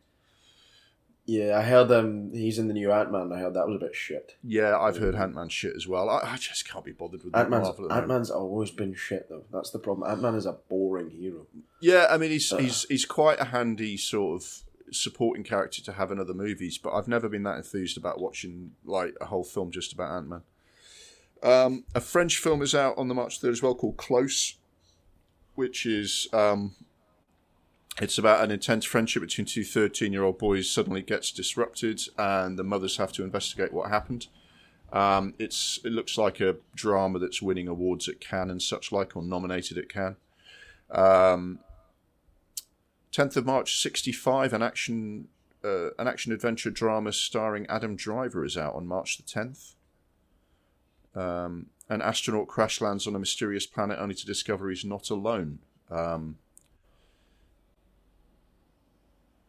[1.27, 3.31] Yeah, I heard um he's in the new Ant Man.
[3.33, 4.37] I heard that was a bit shit.
[4.43, 6.09] Yeah, I've heard Ant Man shit as well.
[6.09, 7.85] I, I just can't be bothered with Ant Man's Marvel.
[7.85, 8.07] at the Ant.
[8.07, 9.43] Man's always been shit though.
[9.51, 10.09] That's the problem.
[10.09, 11.45] Ant Man is a boring hero.
[11.81, 16.11] Yeah, I mean he's he's he's quite a handy sort of supporting character to have
[16.13, 19.69] in other movies, but I've never been that enthused about watching like a whole film
[19.69, 20.41] just about Ant Man.
[21.43, 24.55] Um, a French film is out on the March third as well called Close,
[25.55, 26.73] which is um,
[28.01, 32.57] it's about an intense friendship between two 13 year old boys suddenly gets disrupted, and
[32.57, 34.27] the mothers have to investigate what happened.
[34.93, 39.15] Um, it's it looks like a drama that's winning awards at Cannes and such like,
[39.15, 40.17] or nominated at Cannes.
[40.89, 41.59] Um,
[43.11, 45.27] 10th of March 65 an action
[45.63, 49.73] uh, an action adventure drama starring Adam Driver is out on March the 10th
[51.15, 55.59] um, an astronaut crash lands on a mysterious planet only to discover he's not alone
[55.89, 56.37] um,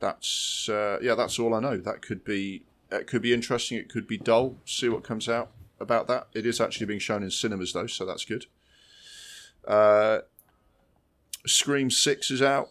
[0.00, 3.88] that's uh, yeah that's all I know that could be it could be interesting it
[3.88, 7.30] could be dull see what comes out about that it is actually being shown in
[7.30, 8.46] cinemas though so that's good
[9.66, 10.20] uh,
[11.46, 12.70] Scream 6 is out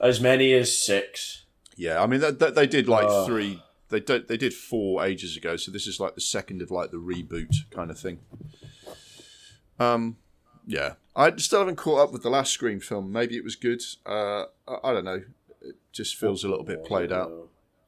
[0.00, 1.44] As many as six.
[1.76, 3.62] Yeah, I mean they, they, they did like three.
[3.88, 6.90] They did they did four ages ago, so this is like the second of like
[6.90, 8.20] the reboot kind of thing.
[9.78, 10.18] Um,
[10.66, 13.10] yeah, I still haven't caught up with the last Scream film.
[13.10, 13.82] Maybe it was good.
[14.06, 15.22] Uh, I, I don't know.
[15.92, 17.32] Just feels a little bit played out.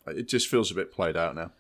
[0.07, 1.53] It just feels a bit played out now.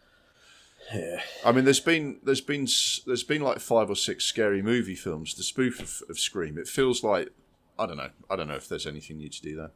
[0.92, 1.22] Yeah.
[1.44, 2.66] I mean, there's been there's been
[3.06, 5.34] there's been like five or six scary movie films.
[5.34, 6.58] The spoof of, of Scream.
[6.58, 7.30] It feels like
[7.78, 8.10] I don't know.
[8.28, 9.70] I don't know if there's anything new to do there.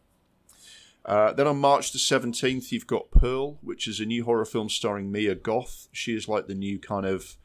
[1.05, 4.69] Uh, then on March the 17th, you've got Pearl, which is a new horror film
[4.69, 5.87] starring Mia Goth.
[5.93, 7.37] She is like the new kind of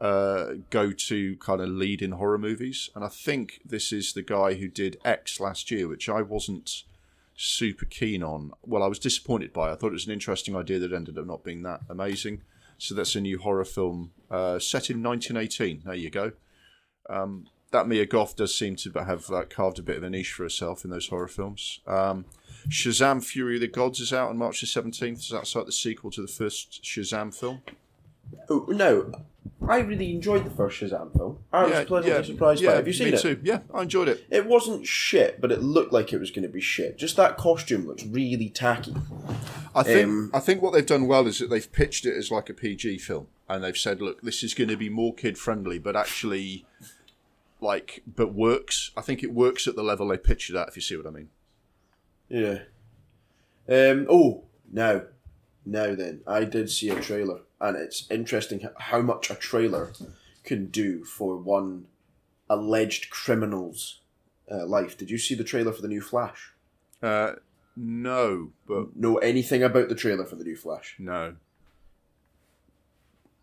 [0.00, 2.88] uh, go to kind of lead in horror movies.
[2.94, 6.84] And I think this is the guy who did X last year, which I wasn't
[7.42, 8.52] super keen on.
[8.62, 9.72] Well, I was disappointed by.
[9.72, 12.42] I thought it was an interesting idea that ended up not being that amazing.
[12.78, 15.82] So that's a new horror film uh, set in 1918.
[15.84, 16.32] There you go.
[17.10, 20.32] Um, that Mia Goth does seem to have uh, carved a bit of a niche
[20.32, 21.80] for herself in those horror films.
[21.86, 22.26] Um,
[22.68, 25.22] Shazam: Fury of the Gods is out on March the seventeenth.
[25.22, 27.62] So that's like the sequel to the first Shazam film.
[28.48, 29.12] Oh, no,
[29.68, 31.38] I really enjoyed the first Shazam film.
[31.52, 32.76] I was pleasantly surprised by it.
[32.76, 33.20] Have you seen me it?
[33.20, 33.40] too.
[33.42, 34.26] Yeah, I enjoyed it.
[34.30, 36.98] It wasn't shit, but it looked like it was going to be shit.
[36.98, 38.94] Just that costume looks really tacky.
[39.74, 42.30] I think Um, I think what they've done well is that they've pitched it as
[42.30, 45.38] like a PG film, and they've said, look, this is going to be more kid
[45.38, 46.66] friendly, but actually,
[47.60, 48.90] like, but works.
[48.96, 50.68] I think it works at the level they pitched it at.
[50.68, 51.28] If you see what I mean.
[52.28, 52.58] Yeah.
[53.68, 54.06] Um.
[54.10, 55.06] Oh, no.
[55.64, 59.92] Now then, I did see a trailer, and it's interesting how much a trailer
[60.44, 61.86] can do for one
[62.50, 64.00] alleged criminal's
[64.50, 64.98] uh, life.
[64.98, 66.52] Did you see the trailer for the new Flash?
[67.02, 67.32] Uh,
[67.76, 70.96] no, but Know anything about the trailer for the new Flash?
[70.98, 71.36] no.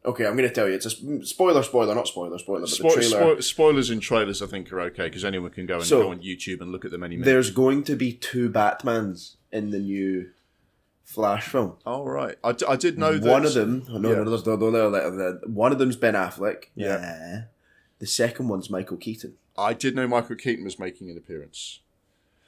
[0.05, 0.75] Okay, I'm going to tell you.
[0.75, 3.35] It's a sp- spoiler, spoiler, not spoiler, spoiler, but Spo- the trailer.
[3.35, 6.09] spo- spoilers in trailers, I think, are okay because anyone can go and So- go
[6.11, 7.25] on YouTube and look at them any minute.
[7.25, 10.29] There's going to be two Batmans in the new
[11.09, 11.75] Flash film.
[11.87, 14.15] Oh right, I, d- I did know that One of them, no, yeah.
[14.17, 16.65] no, no, no, no, no, no, no, one of them's Ben Affleck.
[16.75, 17.45] Yeah.
[17.97, 19.33] The second one's Michael Keaton.
[19.57, 21.79] I did know Michael Keaton was making an appearance.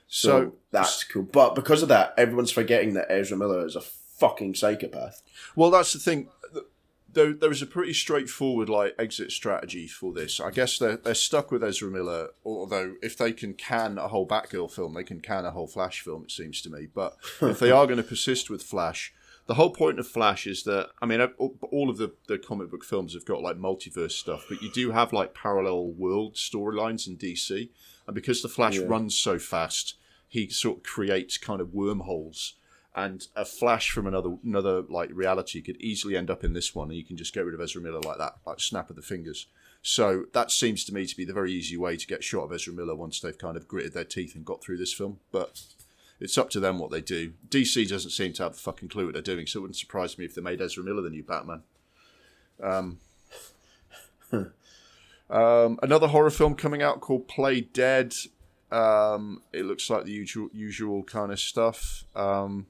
[0.07, 1.23] So, So, that's cool.
[1.23, 5.23] But because of that, everyone's forgetting that Ezra Miller is a fucking psychopath.
[5.55, 6.29] well, that's the thing.
[7.13, 10.39] There, there is a pretty straightforward like exit strategy for this.
[10.39, 12.29] I guess they're they're stuck with Ezra Miller.
[12.45, 16.01] Although if they can can a whole Batgirl film, they can can a whole Flash
[16.01, 16.23] film.
[16.23, 16.87] It seems to me.
[16.93, 19.13] But if they are going to persist with Flash,
[19.47, 22.83] the whole point of Flash is that I mean, all of the the comic book
[22.83, 27.17] films have got like multiverse stuff, but you do have like parallel world storylines in
[27.17, 27.69] DC,
[28.07, 28.85] and because the Flash Yeah.
[28.87, 29.95] runs so fast,
[30.27, 32.53] he sort of creates kind of wormholes
[32.95, 36.89] and a flash from another another like reality could easily end up in this one
[36.89, 39.01] and you can just get rid of Ezra Miller like that like snap of the
[39.01, 39.47] fingers.
[39.81, 42.53] So that seems to me to be the very easy way to get shot of
[42.53, 45.61] Ezra Miller once they've kind of gritted their teeth and got through this film but
[46.19, 47.33] it's up to them what they do.
[47.49, 50.17] DC doesn't seem to have a fucking clue what they're doing so it wouldn't surprise
[50.17, 51.63] me if they made Ezra Miller the new Batman.
[52.61, 52.99] Um,
[55.29, 58.13] um, another horror film coming out called Play Dead.
[58.71, 62.05] Um, it looks like the usual usual kind of stuff.
[62.15, 62.67] Um,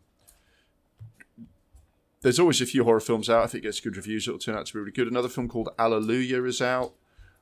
[2.22, 3.46] there's always a few horror films out.
[3.46, 5.08] If it gets good reviews, it'll turn out to be really good.
[5.08, 6.94] Another film called Allelujah is out,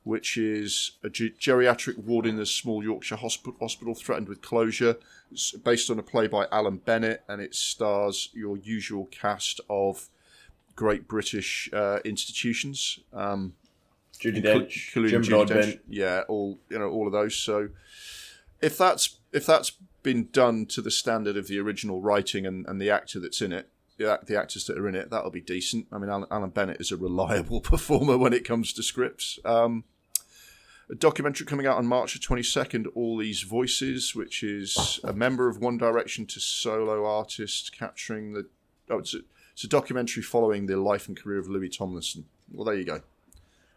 [0.04, 4.96] which is a ge- geriatric ward in a small Yorkshire hosp- hospital threatened with closure.
[5.30, 10.08] It's based on a play by Alan Bennett, and it stars your usual cast of
[10.74, 13.00] great British uh, institutions.
[13.12, 13.52] Um,
[14.18, 15.66] Judi Dench, Clue, Jim Broadbent.
[15.66, 17.36] Dench, yeah, all you know, all of those.
[17.36, 17.68] So
[18.60, 22.80] if that's if that's been done to the standard of the original writing and, and
[22.80, 23.68] the actor that's in it,
[24.00, 25.86] the, the actors that are in it, that'll be decent.
[25.92, 29.38] I mean, Alan, Alan Bennett is a reliable performer when it comes to scripts.
[29.44, 29.84] Um,
[30.90, 35.48] a documentary coming out on March the 22nd, All These Voices, which is a member
[35.48, 38.46] of One Direction to solo artist capturing the.
[38.88, 39.18] Oh, it's a,
[39.52, 42.24] it's a documentary following the life and career of Louis Tomlinson.
[42.50, 43.02] Well, there you go.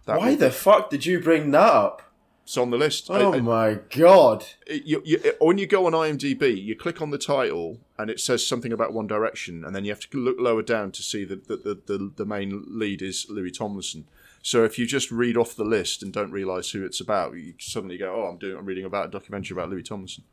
[0.06, 2.13] That Why the fuck did you bring that up?
[2.44, 3.10] It's on the list.
[3.10, 4.46] I- Oh I- my god.
[4.68, 8.10] it- you, you, it- when you go on IMDb, you click on the title and
[8.10, 11.02] it says something about One Direction, and then you have to look lower down to
[11.04, 14.06] see that the, the, the, the main lead is Louis Tomlinson.
[14.46, 17.54] So if you just read off the list and don't realise who it's about, you
[17.60, 20.26] suddenly go, "Oh, I'm doing, I'm reading about a documentary about Louis Tomlinson."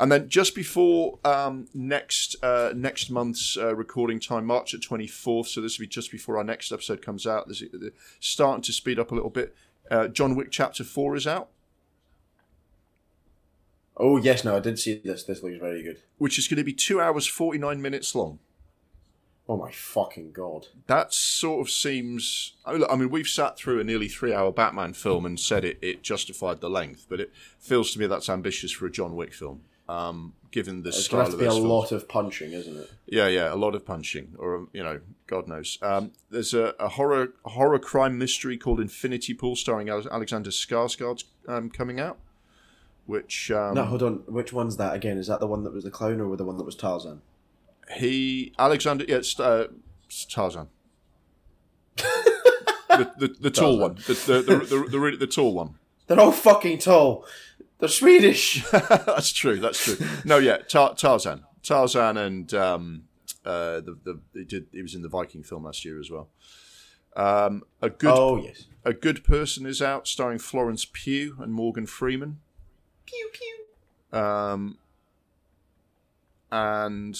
[0.00, 5.46] And then just before um, next uh, next month's uh, recording time, March the 24th,
[5.46, 7.46] so this will be just before our next episode comes out.
[7.46, 7.70] This is
[8.18, 9.54] starting to speed up a little bit.
[9.90, 11.48] Uh, John Wick Chapter Four is out.
[13.96, 15.24] Oh yes, no, I did see this.
[15.24, 16.02] This looks very good.
[16.18, 18.38] which is going to be two hours forty nine minutes long.
[19.48, 20.66] Oh my fucking god.
[20.88, 22.54] That sort of seems.
[22.64, 25.38] I mean, look, I mean, we've sat through a nearly three hour Batman film and
[25.38, 28.90] said it, it justified the length, but it feels to me that's ambitious for a
[28.90, 31.64] John Wick film, um, given the It's style gonna have of to be a films.
[31.64, 32.90] lot of punching, isn't it?
[33.06, 35.78] Yeah, yeah, a lot of punching, or you know, God knows.
[35.82, 41.24] Um, there's a, a horror a horror crime mystery called Infinity Pool, starring Alexander Skarsgård,
[41.46, 42.18] um, coming out.
[43.06, 44.14] Which um, no, hold on.
[44.26, 45.18] Which one's that again?
[45.18, 47.22] Is that the one that was the clown or the one that was Tarzan?
[47.94, 49.68] he Alexander, yeah, it's, uh,
[50.06, 50.68] it's Tarzan.
[51.96, 55.74] the, the, the tall one, the the, the, the, the, the tall one.
[56.06, 57.24] They're all fucking tall.
[57.78, 58.64] They're Swedish.
[58.70, 59.58] that's true.
[59.58, 60.06] That's true.
[60.24, 63.04] No, yeah, Tar- Tarzan, Tarzan, and um,
[63.44, 66.28] uh, the the he did he was in the Viking film last year as well.
[67.14, 68.64] Um, a good oh yes.
[68.84, 72.40] a good person is out, starring Florence Pugh and Morgan Freeman.
[73.04, 74.18] Pew pew.
[74.18, 74.78] Um,
[76.50, 77.18] and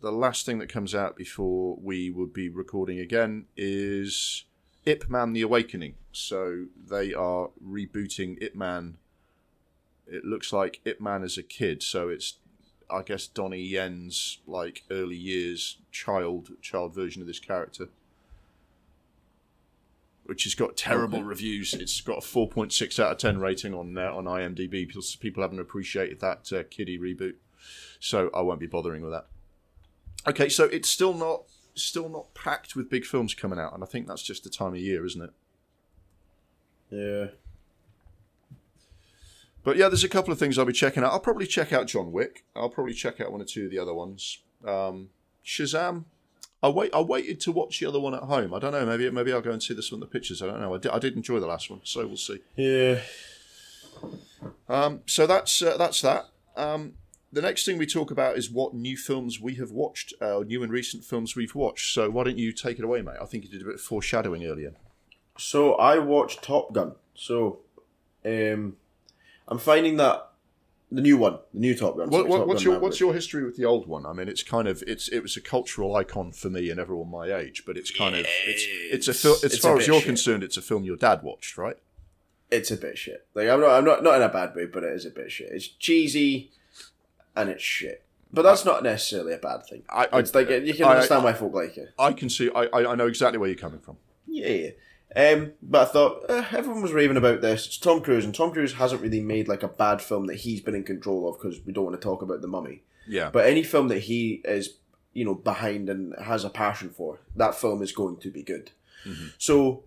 [0.00, 4.44] the last thing that comes out before we would be recording again is
[4.84, 5.94] Ip Man: The Awakening.
[6.12, 8.98] So they are rebooting Ip Man.
[10.06, 12.34] It looks like Ip Man as a kid, so it's
[12.88, 17.88] I guess Donnie Yen's like early years child child version of this character.
[20.24, 21.26] Which has got terrible Okay.
[21.26, 21.72] reviews.
[21.74, 24.70] It's got a 4.6 out of 10 rating on uh, on IMDb.
[24.88, 27.34] People, people haven't appreciated that uh, kiddie reboot,
[28.00, 29.26] so I won't be bothering with that.
[30.26, 33.86] Okay, so it's still not still not packed with big films coming out, and I
[33.86, 35.30] think that's just the time of year, isn't it?
[36.90, 37.26] Yeah.
[39.66, 41.10] But yeah, there's a couple of things I'll be checking out.
[41.10, 42.44] I'll probably check out John Wick.
[42.54, 44.38] I'll probably check out one or two of the other ones.
[44.64, 45.08] Um,
[45.44, 46.04] Shazam.
[46.62, 46.94] I wait.
[46.94, 48.54] I waited to watch the other one at home.
[48.54, 48.86] I don't know.
[48.86, 49.98] Maybe maybe I'll go and see this one.
[49.98, 50.40] The pictures.
[50.40, 50.72] I don't know.
[50.72, 52.38] I did, I did enjoy the last one, so we'll see.
[52.54, 53.00] Yeah.
[54.68, 56.28] Um, so that's uh, that's that.
[56.56, 56.92] Um,
[57.32, 60.62] the next thing we talk about is what new films we have watched, uh, new
[60.62, 61.92] and recent films we've watched.
[61.92, 63.16] So why don't you take it away, mate?
[63.20, 64.74] I think you did a bit of foreshadowing earlier.
[65.36, 66.94] So I watched Top Gun.
[67.14, 67.62] So,
[68.24, 68.76] um,
[69.48, 70.30] I'm finding that
[70.90, 72.10] the new one, the new Top Gun.
[72.10, 74.06] What, what, Top what's Gun your what's your history with the old one?
[74.06, 77.10] I mean, it's kind of it's it was a cultural icon for me and everyone
[77.10, 80.06] my age, but it's kind of it's it's a fil- as far as you're shit.
[80.06, 81.76] concerned, it's a film your dad watched, right?
[82.50, 83.26] It's a bit shit.
[83.34, 85.32] Like I'm not, I'm not, not in a bad way, but it is a bit
[85.32, 85.48] shit.
[85.50, 86.52] It's cheesy,
[87.34, 88.04] and it's shit.
[88.32, 89.82] But that's not necessarily a bad thing.
[89.88, 91.92] I- I- it's like you can I- understand why folk like it.
[91.98, 92.48] I can see.
[92.54, 93.96] I, I I know exactly where you're coming from.
[94.28, 94.70] Yeah, yeah.
[95.14, 97.66] Um, but I thought eh, everyone was raving about this.
[97.66, 100.60] It's Tom Cruise, and Tom Cruise hasn't really made like a bad film that he's
[100.60, 102.82] been in control of because we don't want to talk about the Mummy.
[103.08, 104.74] Yeah, But any film that he is,
[105.12, 108.72] you know, behind and has a passion for, that film is going to be good.
[109.38, 109.84] So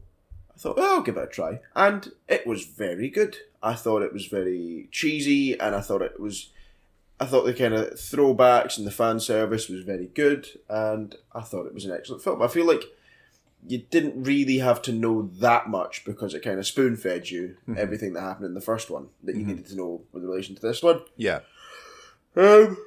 [0.56, 3.36] I thought, well, I'll give it a try, and it was very good.
[3.62, 6.52] I thought it was very cheesy, and I thought it was.
[7.20, 11.42] I thought the kind of throwbacks and the fan service was very good, and I
[11.42, 12.42] thought it was an excellent film.
[12.42, 12.86] I feel like
[13.68, 17.58] you didn't really have to know that much because it kind of spoon fed you
[17.78, 20.62] everything that happened in the first one that you needed to know with relation to
[20.62, 21.02] this one.
[21.18, 21.40] yeah.
[22.36, 22.78] Um,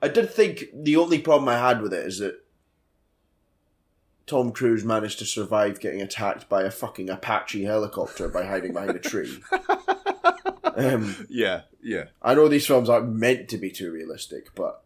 [0.00, 2.42] I did think the only problem I had with it is that
[4.26, 8.90] Tom Cruise managed to survive getting attacked by a fucking Apache helicopter by hiding behind
[8.90, 9.40] a tree.
[10.76, 14.82] um, Yeah, yeah, I know these films aren't meant to be too realistic, but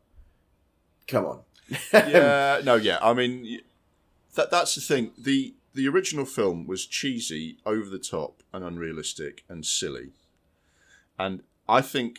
[1.07, 1.40] come on.
[1.92, 2.61] yeah.
[2.64, 2.99] no, yeah.
[3.01, 3.61] I mean,
[4.37, 5.12] that that's the thing.
[5.18, 10.12] the The original film was cheesy, over the top, and unrealistic, and silly.
[11.18, 12.18] And I think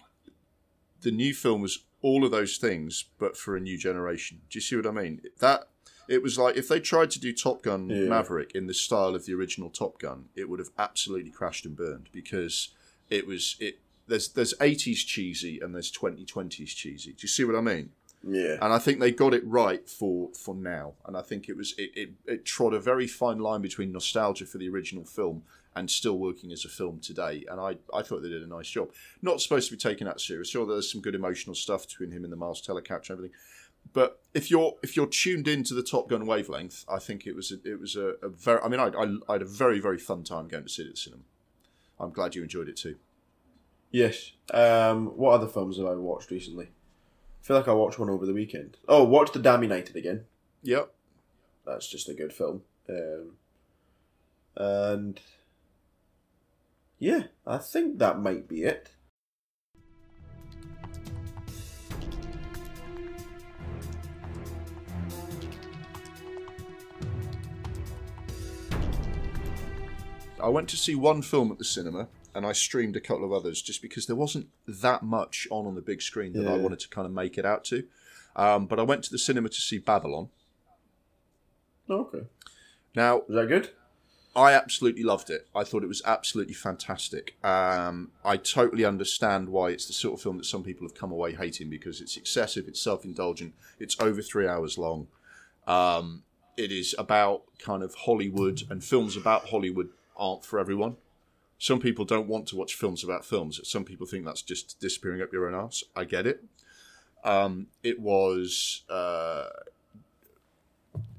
[1.02, 4.42] the new film was all of those things, but for a new generation.
[4.50, 5.22] Do you see what I mean?
[5.40, 5.70] That
[6.08, 8.08] it was like if they tried to do Top Gun Yeah.
[8.08, 11.76] Maverick in the style of the original Top Gun, it would have absolutely crashed and
[11.76, 12.70] burned because
[13.10, 13.80] it was it.
[14.08, 17.12] There's there's 80s cheesy and there's 2020s cheesy.
[17.12, 17.90] Do you see what I mean?
[18.28, 18.58] Yeah.
[18.62, 20.94] and I think they got it right for for now.
[21.06, 24.46] And I think it was it, it, it trod a very fine line between nostalgia
[24.46, 25.44] for the original film
[25.76, 27.46] and still working as a film today.
[27.50, 28.92] And I, I thought they did a nice job.
[29.22, 30.50] Not supposed to be taken that serious.
[30.50, 33.36] Sure, there's some good emotional stuff between him and the Miles Teller and everything.
[33.94, 37.52] But if you're if you're tuned into the Top Gun wavelength, I think it was
[37.52, 38.60] a, it was a, a very.
[38.62, 40.88] I mean, I, I, I had a very very fun time going to see it
[40.88, 41.24] at the cinema.
[42.00, 42.98] I'm glad you enjoyed it too.
[43.92, 44.34] Yes.
[44.54, 46.70] Um, what other films have I watched recently?
[47.48, 48.76] I feel like I watched one over the weekend.
[48.90, 50.26] Oh, watch The Damned United again.
[50.64, 50.94] Yep.
[51.66, 52.64] That's just a good film.
[52.90, 53.38] Um,
[54.58, 55.22] and
[57.00, 58.90] yeah, I think that might be it.
[70.44, 73.34] I went to see one film at the cinema and I streamed a couple of
[73.34, 76.80] others just because there wasn't that much on on the big screen that I wanted
[76.82, 77.84] to kind of make it out to.
[78.36, 80.30] Um, but I went to the cinema to see Babylon.
[81.90, 82.28] Oh, okay.
[82.96, 83.72] Now, Was that good?
[84.36, 85.48] I absolutely loved it.
[85.56, 87.44] I thought it was absolutely fantastic.
[87.44, 91.12] Um, I totally understand why it's the sort of film that some people have come
[91.12, 95.08] away hating because it's excessive, it's self indulgent, it's over three hours long.
[95.66, 96.22] Um,
[96.56, 100.98] it is about kind of Hollywood, and films about Hollywood aren't for everyone.
[101.60, 103.60] Some people don't want to watch films about films.
[103.64, 105.84] Some people think that's just disappearing up your own arse.
[105.96, 106.44] I get it.
[107.24, 109.48] Um, it was uh,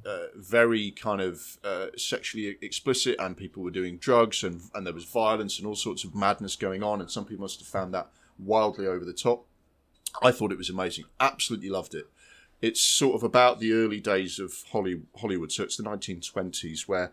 [0.07, 4.95] uh, very kind of uh, sexually explicit, and people were doing drugs, and and there
[4.95, 7.93] was violence and all sorts of madness going on, and some people must have found
[7.93, 9.45] that wildly over the top.
[10.23, 11.05] I thought it was amazing.
[11.21, 12.09] Absolutely loved it.
[12.63, 17.13] It's sort of about the early days of Holly, Hollywood, so it's the 1920s where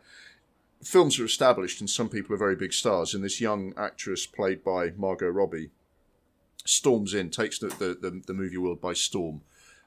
[0.83, 3.13] films are established and some people are very big stars.
[3.13, 5.71] And this young actress, played by Margot Robbie,
[6.65, 9.41] storms in, takes the, the, the, the movie world by storm,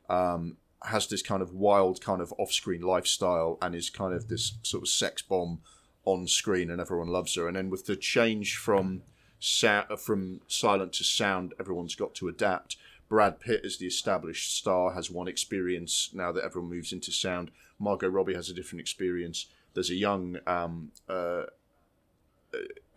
[0.08, 4.28] um, has this kind of wild, kind of off screen lifestyle, and is kind of
[4.28, 5.60] this sort of sex bomb
[6.04, 7.48] on screen, and everyone loves her.
[7.48, 9.02] And then with the change from
[9.40, 12.76] sa- from silent to sound, everyone's got to adapt.
[13.08, 17.50] Brad Pitt, is the established star, has one experience now that everyone moves into sound.
[17.78, 19.46] Margot Robbie has a different experience.
[19.74, 21.44] There's a young um, uh,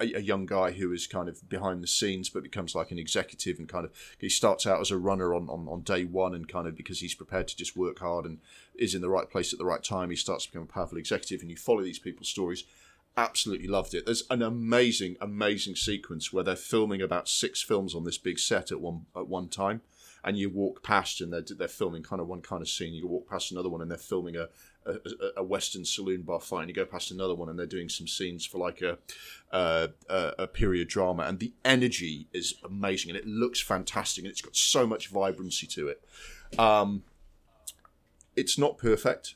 [0.01, 2.99] a, a young guy who is kind of behind the scenes but becomes like an
[2.99, 6.33] executive and kind of he starts out as a runner on, on, on day one
[6.33, 8.39] and kind of because he's prepared to just work hard and
[8.75, 10.97] is in the right place at the right time he starts to become a powerful
[10.97, 12.63] executive and you follow these people's stories
[13.17, 18.05] absolutely loved it there's an amazing amazing sequence where they're filming about six films on
[18.05, 19.81] this big set at one at one time
[20.23, 22.93] and you walk past and they're they're filming kind of one kind of scene.
[22.93, 24.49] You walk past another one and they're filming a
[24.85, 24.95] a,
[25.37, 26.61] a Western saloon bar fight.
[26.61, 28.97] And you go past another one and they're doing some scenes for like a,
[29.51, 34.41] a a period drama, and the energy is amazing and it looks fantastic and it's
[34.41, 36.03] got so much vibrancy to it.
[36.59, 37.03] Um,
[38.35, 39.35] it's not perfect.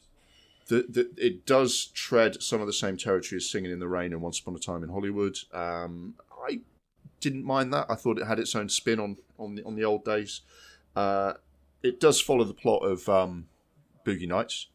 [0.67, 4.13] The, the, it does tread some of the same territory as Singing in the Rain
[4.13, 5.37] and Once Upon a Time in Hollywood.
[5.53, 6.15] Um,
[6.47, 6.61] I
[7.19, 7.85] didn't mind that.
[7.87, 10.41] I thought it had its own spin on on the, on the old days.
[10.95, 11.33] Uh,
[11.83, 13.47] it does follow the plot of um,
[14.05, 14.67] Boogie Nights.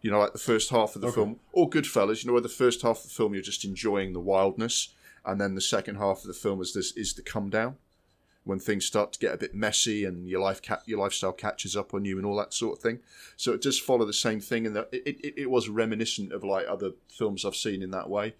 [0.00, 1.16] You know, like the first half of the Okay.
[1.16, 2.22] film, or Goodfellas.
[2.22, 4.94] You know, where the first half of the film you're just enjoying the wildness,
[5.24, 7.76] and then the second half of the film is this is the come down
[8.44, 11.76] when things start to get a bit messy and your life ca- your lifestyle catches
[11.76, 13.00] up on you and all that sort of thing.
[13.36, 16.66] So it does follow the same thing, and it, it, it was reminiscent of like
[16.68, 18.34] other films I've seen in that way.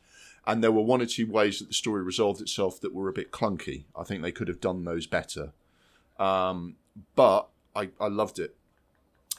[0.47, 3.13] And there were one or two ways that the story resolved itself that were a
[3.13, 3.85] bit clunky.
[3.95, 5.53] I think they could have done those better.
[6.19, 6.77] Um,
[7.15, 8.57] but I, I loved it.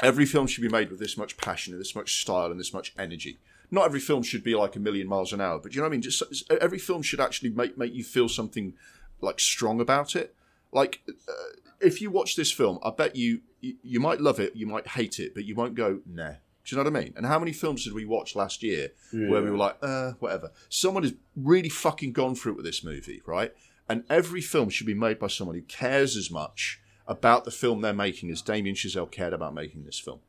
[0.02, 2.74] Every film should be made with this much passion and this much style and this
[2.74, 3.38] much energy.
[3.72, 5.90] Not every film should be like a million miles an hour, but you know what
[5.90, 6.02] I mean.
[6.02, 8.74] Just every film should actually make make you feel something
[9.22, 10.36] like strong about it.
[10.72, 11.34] Like uh,
[11.80, 14.88] if you watch this film, I bet you, you you might love it, you might
[14.88, 16.34] hate it, but you won't go nah.
[16.66, 17.14] Do you know what I mean?
[17.18, 20.52] And how many films did we watch last year where we were like, uh, whatever?
[20.68, 23.54] Someone has really fucking gone through it with this movie, right?
[23.88, 26.80] And every film should be made by someone who cares as much
[27.10, 30.20] about the film they're making as Damien Chazelle cared about making this film.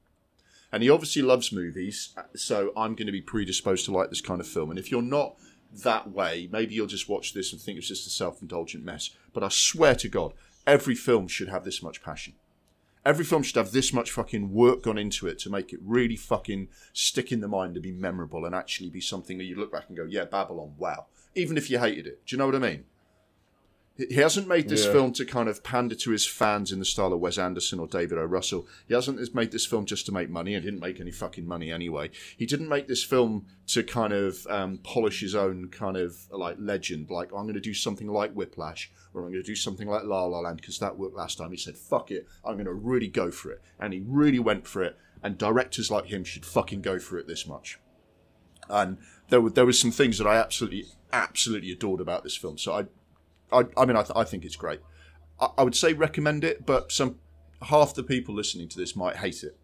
[0.73, 4.41] And he obviously loves movies, so I'm going to be predisposed to like this kind
[4.41, 4.71] of film.
[4.71, 5.37] And if you're not
[5.85, 9.11] that way, maybe you'll just watch this and think it's just a self indulgent mess.
[9.35, 10.33] But I swear to God,
[10.67, 12.35] every film should have this much passion.
[13.05, 16.17] Every film should have this much fucking work gone into it to make it really
[16.17, 19.73] fucking stick in the mind and be memorable and actually be something that you look
[19.73, 21.07] back and go, yeah, Babylon, wow.
[21.35, 22.25] Even if you hated it.
[22.27, 22.85] Do you know what I mean?
[24.09, 24.93] He hasn't made this Yeah.
[24.93, 27.87] film to kind of pander to his fans in the style of Wes Anderson or
[27.87, 28.25] David O.
[28.25, 28.67] Russell.
[28.89, 31.71] He hasn't made this film just to make money and didn't make any fucking money
[31.71, 32.11] anyway.
[32.37, 36.57] He didn't make this film to kind of um, polish his own kind of like
[36.59, 39.89] legend, like I'm going to do something like Whiplash or I'm going to do something
[39.89, 41.51] like La La Land because that worked last time.
[41.51, 43.61] He said, fuck it, I'm going to really go for it.
[43.79, 44.97] And he really went for it.
[45.23, 47.79] And directors like him should fucking go for it this much
[48.69, 48.99] and
[49.29, 52.57] there were there was some things that I absolutely absolutely adored about this film.
[52.57, 52.85] So I,
[53.53, 54.81] I, I mean, I, th- I think it's great.
[55.41, 57.19] I, I would say recommend it, but some
[57.63, 59.57] half the people listening to this might hate it.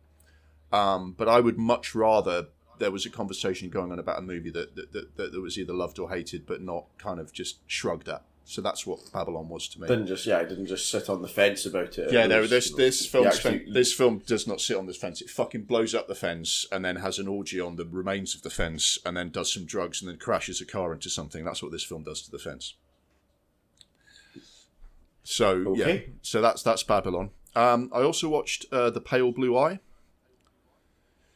[0.73, 4.51] Um, but I would much rather there was a conversation going on about a movie
[4.51, 7.59] that that, that, that, that was either loved or hated, but not kind of just
[7.67, 8.23] shrugged at.
[8.49, 9.89] So that's what Babylon was to me.
[9.89, 12.13] Didn't just yeah, I didn't just sit on the fence about it.
[12.13, 15.21] Yeah, no, this this film actually- this film does not sit on this fence.
[15.21, 18.43] It fucking blows up the fence and then has an orgy on the remains of
[18.43, 21.45] the fence and then does some drugs and then crashes a car into something.
[21.45, 22.75] That's what this film does to the fence.
[25.29, 27.31] So yeah, so that's that's Babylon.
[27.57, 29.81] Um, I also watched uh, the Pale Blue Eye.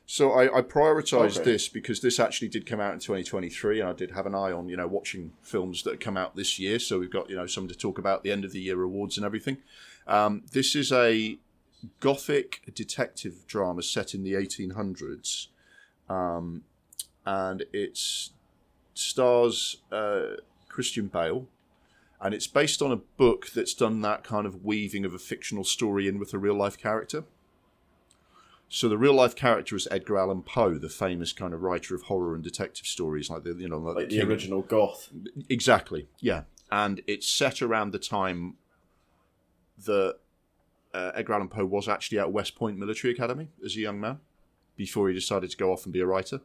[0.07, 1.53] So I, I prioritized Okay.
[1.53, 4.53] this because this actually did come out in 2023, and I did have an eye
[4.53, 6.79] on you know watching films that come out this year.
[6.79, 9.17] So we've got you know something to talk about the end of the year awards
[9.17, 9.59] and everything.
[10.07, 11.39] Um, this is a
[11.99, 15.49] gothic detective drama set in the 1800s,
[16.09, 16.63] um,
[17.27, 17.99] and it
[18.95, 20.37] stars uh,
[20.69, 21.47] Christian Bale,
[22.21, 25.65] and it's based on a book that's done that kind of weaving of a fictional
[25.65, 27.25] story in with a real life character.
[28.69, 32.03] So the real life character is Edgar Allan Poe, the famous kind of writer of
[32.03, 35.11] horror and detective stories, like the you know like, like the original goth.
[35.49, 36.43] Exactly, yeah.
[36.71, 38.55] And it's set around the time
[39.87, 40.19] that
[40.95, 44.21] uh, Edgar Allan Poe was actually at West Point Military Academy as a young man
[44.77, 46.41] before he decided to go off and be a writer.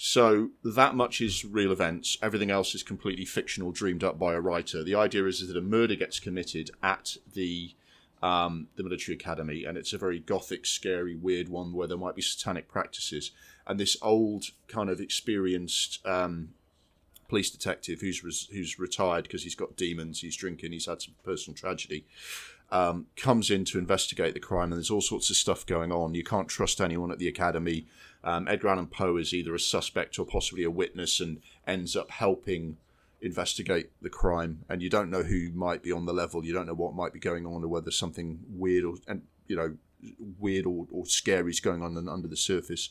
[0.00, 2.16] So that much is real events.
[2.22, 4.84] Everything else is completely fictional, dreamed up by a writer.
[4.84, 7.74] The idea is, is that a murder gets committed at the
[8.20, 12.16] um, the military academy, and it's a very gothic, scary, weird one where there might
[12.16, 13.30] be satanic practices.
[13.64, 16.50] And this old, kind of experienced um,
[17.28, 21.14] police detective who's res- who's retired because he's got demons, he's drinking, he's had some
[21.24, 22.06] personal tragedy,
[22.70, 26.14] um, comes in to investigate the crime, and there's all sorts of stuff going on.
[26.14, 27.86] You can't trust anyone at the academy.
[28.22, 32.10] Um, Edgar Allan Poe is either a suspect or possibly a witness, and ends up
[32.10, 32.76] helping
[33.20, 34.64] investigate the crime.
[34.68, 36.44] And you don't know who might be on the level.
[36.44, 39.56] You don't know what might be going on, or whether something weird or and you
[39.56, 39.76] know
[40.38, 42.90] weird or, or scary is going on under the surface.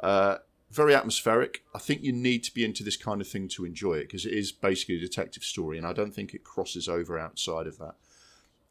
[0.00, 0.36] Uh,
[0.70, 1.62] very atmospheric.
[1.74, 4.26] I think you need to be into this kind of thing to enjoy it because
[4.26, 7.78] it is basically a detective story, and I don't think it crosses over outside of
[7.78, 7.94] that.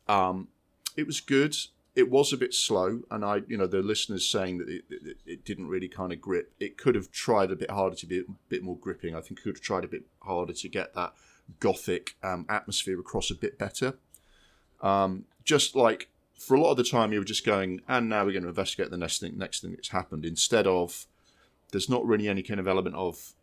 [0.08, 0.48] Um,
[0.96, 1.56] it was good.
[1.96, 5.18] It was a bit slow, and I, you know, the listeners saying that it, it,
[5.26, 6.52] it didn't really kind of grip.
[6.60, 9.16] It could have tried a bit harder to be a bit more gripping.
[9.16, 11.14] I think it could have tried a bit harder to get that
[11.60, 13.94] gothic um, atmosphere across a bit better.
[14.82, 18.26] Um, just like for a lot of the time you were just going, and now
[18.26, 21.06] we're going to investigate the next thing, next thing that's happened, instead of
[21.72, 23.34] there's not really any kind of element of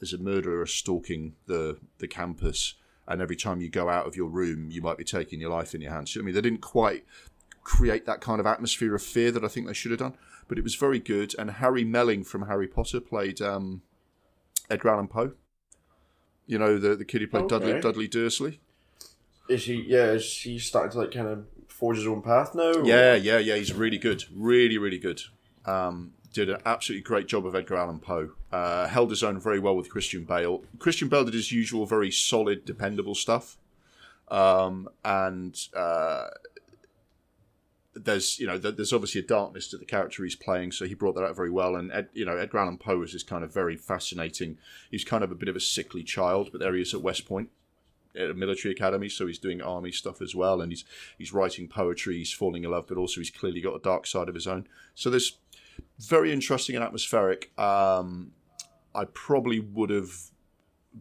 [0.00, 2.74] there's a murderer stalking the the campus,
[3.08, 5.74] and every time you go out of your room, you might be taking your life
[5.74, 6.14] in your hands.
[6.14, 7.04] You know what I mean, they didn't quite
[7.64, 10.14] create that kind of atmosphere of fear that I think they should have done,
[10.46, 11.34] but it was very good.
[11.38, 13.82] And Harry Melling from Harry Potter played um,
[14.70, 15.32] Edgar Allan Poe.
[16.46, 17.58] You know the the kid who played Okay.
[17.58, 18.60] Dudley Dudley Dursley.
[19.48, 19.84] Is he?
[19.86, 22.72] Yeah, is he starting to like kind of forge his own path now?
[22.72, 23.56] or- Yeah, yeah, yeah.
[23.56, 24.24] He's really good.
[24.34, 25.20] Really, really good.
[25.66, 28.30] Um, did an absolutely great job of Edgar Allan Poe.
[28.52, 30.62] Uh, held his own very well with Christian Bale.
[30.78, 33.56] Christian Bale did his usual, very solid, dependable stuff.
[34.28, 36.28] Um, and uh,
[37.94, 41.14] there's, you know, there's obviously a darkness to the character he's playing, so he brought
[41.14, 41.76] that out very well.
[41.76, 44.58] And Ed, you know, Edgar Allan Poe is this kind of very fascinating.
[44.90, 47.26] He's kind of a bit of a sickly child, but there he is at West
[47.26, 47.50] Point
[48.16, 50.84] at a military academy, so he's doing army stuff as well, and he's
[51.16, 54.28] he's writing poetry, he's falling in love, but also he's clearly got a dark side
[54.28, 54.66] of his own.
[54.94, 55.38] So there's
[55.98, 57.50] very interesting and atmospheric.
[57.58, 58.32] Um,
[58.94, 60.12] I probably would have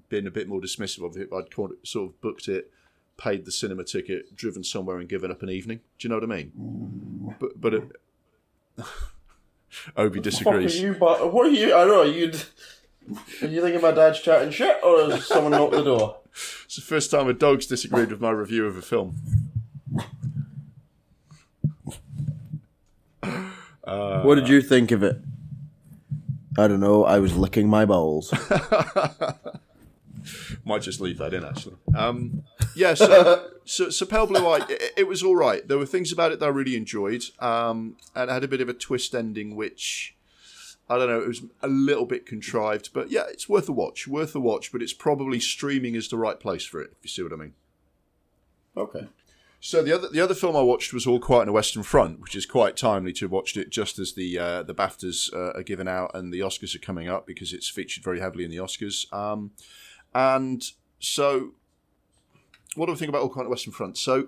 [0.09, 1.23] been a bit more dismissive of it.
[1.23, 2.71] if I'd caught it, sort of booked it,
[3.17, 5.79] paid the cinema ticket, driven somewhere, and given up an evening.
[5.97, 7.35] Do you know what I mean?
[7.39, 7.83] But but it,
[9.97, 10.81] Obi Fuck are disagrees.
[10.81, 10.93] you?
[10.93, 11.67] But what are you?
[11.73, 12.03] I don't know.
[12.03, 12.31] You.
[13.41, 16.17] Are you thinking my dad's chatting shit, or has someone knocked the door?
[16.65, 19.15] It's the first time a dog's disagreed with my review of a film.
[23.87, 25.19] What did you think of it?
[26.57, 27.03] I don't know.
[27.05, 28.33] I was licking my bowels.
[30.65, 31.75] Might just leave that in actually.
[31.95, 32.43] Um,
[32.75, 35.65] yeah, so, so, so Pale Blue Eye, it, it was all right.
[35.67, 38.59] There were things about it that I really enjoyed, um, and it had a bit
[38.59, 40.15] of a twist ending, which
[40.89, 41.21] I don't know.
[41.21, 44.07] It was a little bit contrived, but yeah, it's worth a watch.
[44.07, 46.91] Worth a watch, but it's probably streaming is the right place for it.
[46.97, 47.53] If you see what I mean.
[48.75, 49.07] okay.
[49.59, 52.19] So the other the other film I watched was All Quiet on the Western Front,
[52.19, 55.57] which is quite timely to have watched it just as the uh, the Baftas uh,
[55.57, 58.51] are given out and the Oscars are coming up because it's featured very heavily in
[58.51, 59.11] the Oscars.
[59.11, 59.51] Um,
[60.13, 60.63] and
[60.99, 61.53] so,
[62.75, 63.97] what do we think about All Quiet on the Western Front?
[63.97, 64.27] So,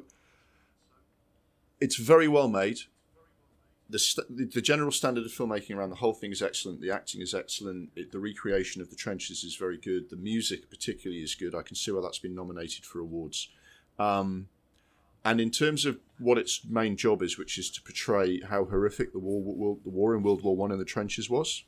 [1.79, 2.79] it's very well made.
[3.91, 6.79] The, st- the general standard of filmmaking around the whole thing is excellent.
[6.79, 7.89] The acting is excellent.
[7.95, 10.11] It, the recreation of the trenches is very good.
[10.11, 11.55] The music, particularly, is good.
[11.55, 13.49] I can see why that's been nominated for awards.
[13.97, 14.47] Um,
[15.29, 19.13] and in terms of what its main job is, which is to portray how horrific
[19.13, 21.65] the war, the war in World War One in the trenches was,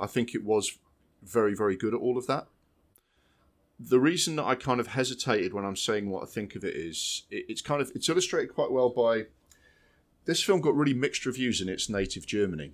[0.00, 0.78] I think it was
[1.22, 2.48] very, very good at all of that.
[3.78, 6.74] The reason that I kind of hesitated when I'm saying what I think of it
[6.74, 9.26] is, it, it's kind of it's illustrated quite well by
[10.24, 12.72] this film got really mixed reviews in its native Germany.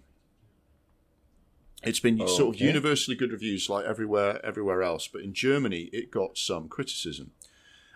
[1.83, 2.65] It's been sort of Okay.
[2.65, 5.07] universally good reviews, like everywhere, everywhere else.
[5.07, 7.33] But in Germany, it got some criticism.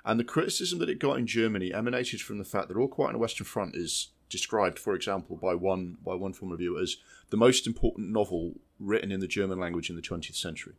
[0.09, 3.09] And the criticism that it got in Germany emanated from the fact that All Quiet
[3.09, 6.97] on the Western Front is described, for example, by one by one film reviewer as
[7.29, 10.73] the most important novel written in the German language in the 20th century.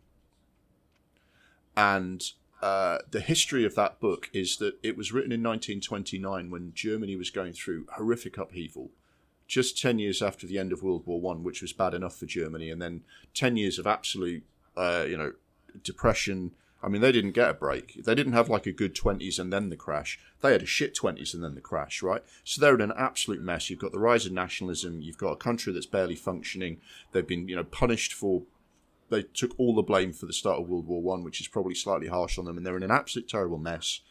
[1.77, 2.23] And
[2.63, 7.15] uh, the history of that book is that it was written in 1929 when Germany
[7.15, 8.89] was going through horrific upheaval,
[9.47, 12.25] just 10 years after the end of World War One, which was bad enough for
[12.25, 13.03] Germany, and then
[13.36, 14.43] 10 years of absolute,
[14.75, 15.34] uh, you know,
[15.84, 16.53] depression.
[16.82, 18.03] I mean, they didn't get a break.
[18.05, 20.17] They didn't have like a good 20s and then the crash.
[20.41, 22.23] They had a shit 20s and then the crash, right?
[22.43, 23.69] So they're in an absolute mess.
[23.69, 25.01] You've got the rise of nationalism.
[25.01, 26.80] You've got a country that's barely functioning.
[27.11, 28.43] They've been, you know, punished for.
[29.09, 31.73] They took all the blame for the start of World War One, which is probably
[31.73, 34.01] slightly harsh on them, and they're in an absolute terrible mess.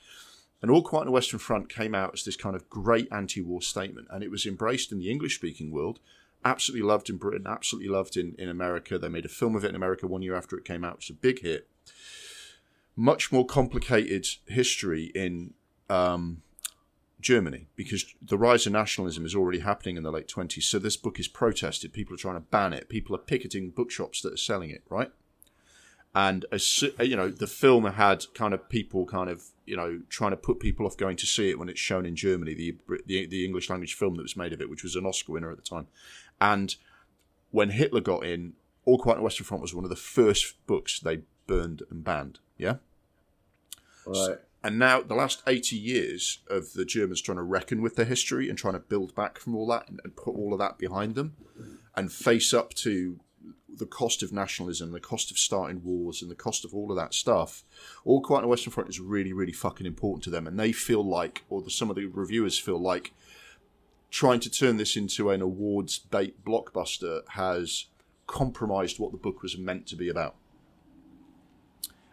[0.60, 3.62] And All Quiet on the Western Front came out as this kind of great anti-war
[3.62, 6.00] statement, and it was embraced in the English-speaking world,
[6.44, 8.98] absolutely loved in Britain, absolutely loved in, in America.
[8.98, 10.96] They made a film of it in America one year after it came out.
[10.96, 11.68] It's a big hit.
[13.00, 15.54] Much more complicated history in
[15.88, 16.42] um,
[17.20, 20.64] Germany because the rise of nationalism is already happening in the late 20s.
[20.64, 21.92] So this book is protested.
[21.92, 22.88] People are trying to ban it.
[22.88, 25.12] People are picketing bookshops that are selling it, right?
[26.12, 30.32] And as you know, the film had kind of people kind of you know trying
[30.32, 32.76] to put people off going to see it when it's shown in Germany, the
[33.06, 35.50] the, the English language film that was made of it, which was an Oscar winner
[35.50, 35.86] at the time.
[36.40, 36.74] And
[37.50, 40.66] when Hitler got in, All Quiet on the Western Front was one of the first
[40.66, 42.40] books they burned and banned.
[42.56, 42.76] Yeah.
[44.08, 44.38] Right.
[44.62, 48.48] And now, the last 80 years of the Germans trying to reckon with their history
[48.48, 51.14] and trying to build back from all that and, and put all of that behind
[51.14, 51.36] them
[51.96, 53.20] and face up to
[53.78, 56.96] the cost of nationalism, the cost of starting wars, and the cost of all of
[56.96, 57.64] that stuff.
[58.04, 60.46] All Quiet on the Western Front is really, really fucking important to them.
[60.46, 63.12] And they feel like, or the, some of the reviewers feel like,
[64.10, 67.86] trying to turn this into an awards bait blockbuster has
[68.26, 70.34] compromised what the book was meant to be about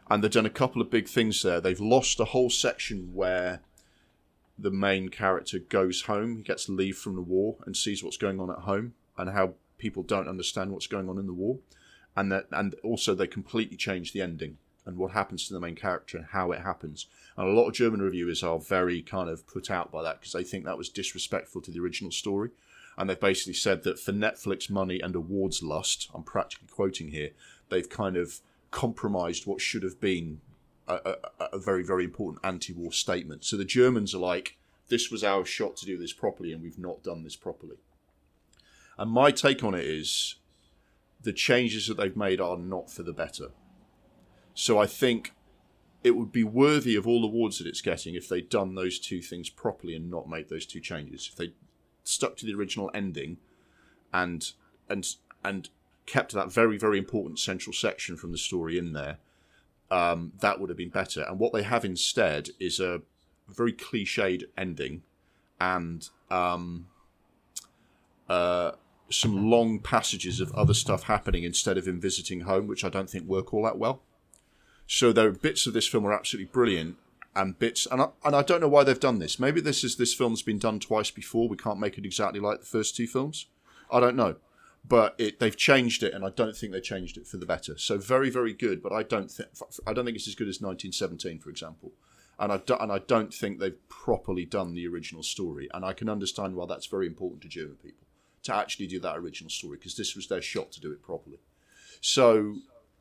[0.09, 1.59] and they've done a couple of big things there.
[1.59, 3.61] They've lost a whole section where
[4.57, 8.39] the main character goes home, he gets leave from the war and sees what's going
[8.39, 11.59] on at home and how people don't understand what's going on in the war,
[12.15, 15.75] and that and also they completely change the ending and what happens to the main
[15.75, 17.07] character and how it happens.
[17.35, 20.33] And a lot of German reviewers are very kind of put out by that because
[20.33, 22.51] they think that was disrespectful to the original story.
[22.97, 27.31] And they've basically said that for Netflix money and awards lust, I'm practically quoting here,
[27.69, 28.39] they've kind of
[28.75, 30.41] compromised what should have been
[30.85, 33.45] a, a, a very, very important anti war statement.
[33.45, 34.57] So the Germans are like,
[34.89, 37.77] this was our shot to do this properly, and we've not done this properly.
[38.97, 40.35] And my take on it is
[41.21, 43.51] the changes that they've made are not for the better.
[44.53, 45.33] So I think
[46.03, 48.99] it would be worthy of all the awards that it's getting if they'd done those
[48.99, 51.29] two things properly and not made those two changes.
[51.31, 51.53] If they
[52.03, 53.37] stuck to the original ending
[54.13, 54.51] and
[54.89, 55.07] and
[55.43, 55.69] and
[56.05, 59.17] kept that very very important central section from the story in there,
[59.91, 61.23] um, that would have been better.
[61.23, 63.01] And what they have instead is a
[63.47, 65.03] very cliched ending
[65.59, 66.87] and um,
[68.27, 68.71] uh,
[69.09, 73.09] some long passages of other stuff happening instead of him visiting home, which I don't
[73.09, 74.01] think work all that well.
[74.87, 76.97] So there are bits of this film are absolutely brilliant,
[77.35, 79.39] and bits, and I, and I don't know why they've done this.
[79.39, 81.49] Maybe this is this film's been done twice before.
[81.49, 83.47] We can't make it exactly like the first two films.
[83.91, 84.35] I don't know,
[84.87, 87.77] but it, they've changed it, and I don't think they changed it for the better.
[87.77, 89.49] So very, very good, but I don't think
[89.87, 91.91] I don't think it's as good as 1917, for example.
[92.37, 95.93] And I do, and I don't think they've properly done the original story, and I
[95.93, 98.05] can understand why that's very important to German people
[98.43, 101.39] to actually do that original story because this was their shot to do it properly.
[102.01, 102.57] So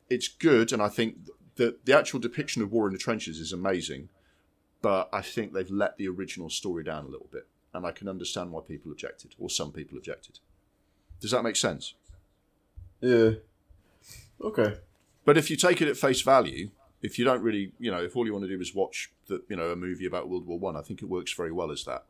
[0.09, 1.17] it's good, and I think
[1.55, 4.09] the the actual depiction of war in the trenches is amazing,
[4.81, 8.07] but I think they've let the original story down a little bit, and I can
[8.07, 10.39] understand why people objected, or some people objected.
[11.25, 11.95] Does that make sense?
[13.01, 13.31] Yeah.
[14.39, 14.75] Okay.
[15.25, 16.69] But if you take it at face value,
[17.01, 19.41] if you don't really, you know, if all you want to do is watch the,
[19.49, 21.71] you know, a movie about World War One, I, I think it works very well
[21.71, 22.05] as that.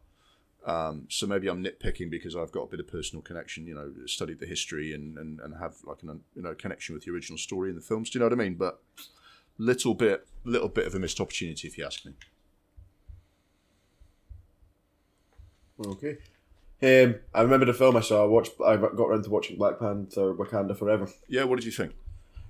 [0.66, 3.94] Um, so maybe I'm nitpicking because I've got a bit of personal connection, you know,
[4.06, 7.38] studied the history and, and, and have like an you know connection with the original
[7.38, 8.10] story in the films.
[8.10, 8.56] Do you know what I mean?
[8.56, 8.82] But
[9.58, 12.16] little bit, little bit of a missed opportunity, if you ask me.
[15.88, 16.18] Okay.
[16.82, 18.24] Um, I remember the film I saw.
[18.24, 18.52] I watched.
[18.64, 21.08] I got around to watching Black Panther: Wakanda Forever.
[21.28, 21.94] Yeah, what did you think?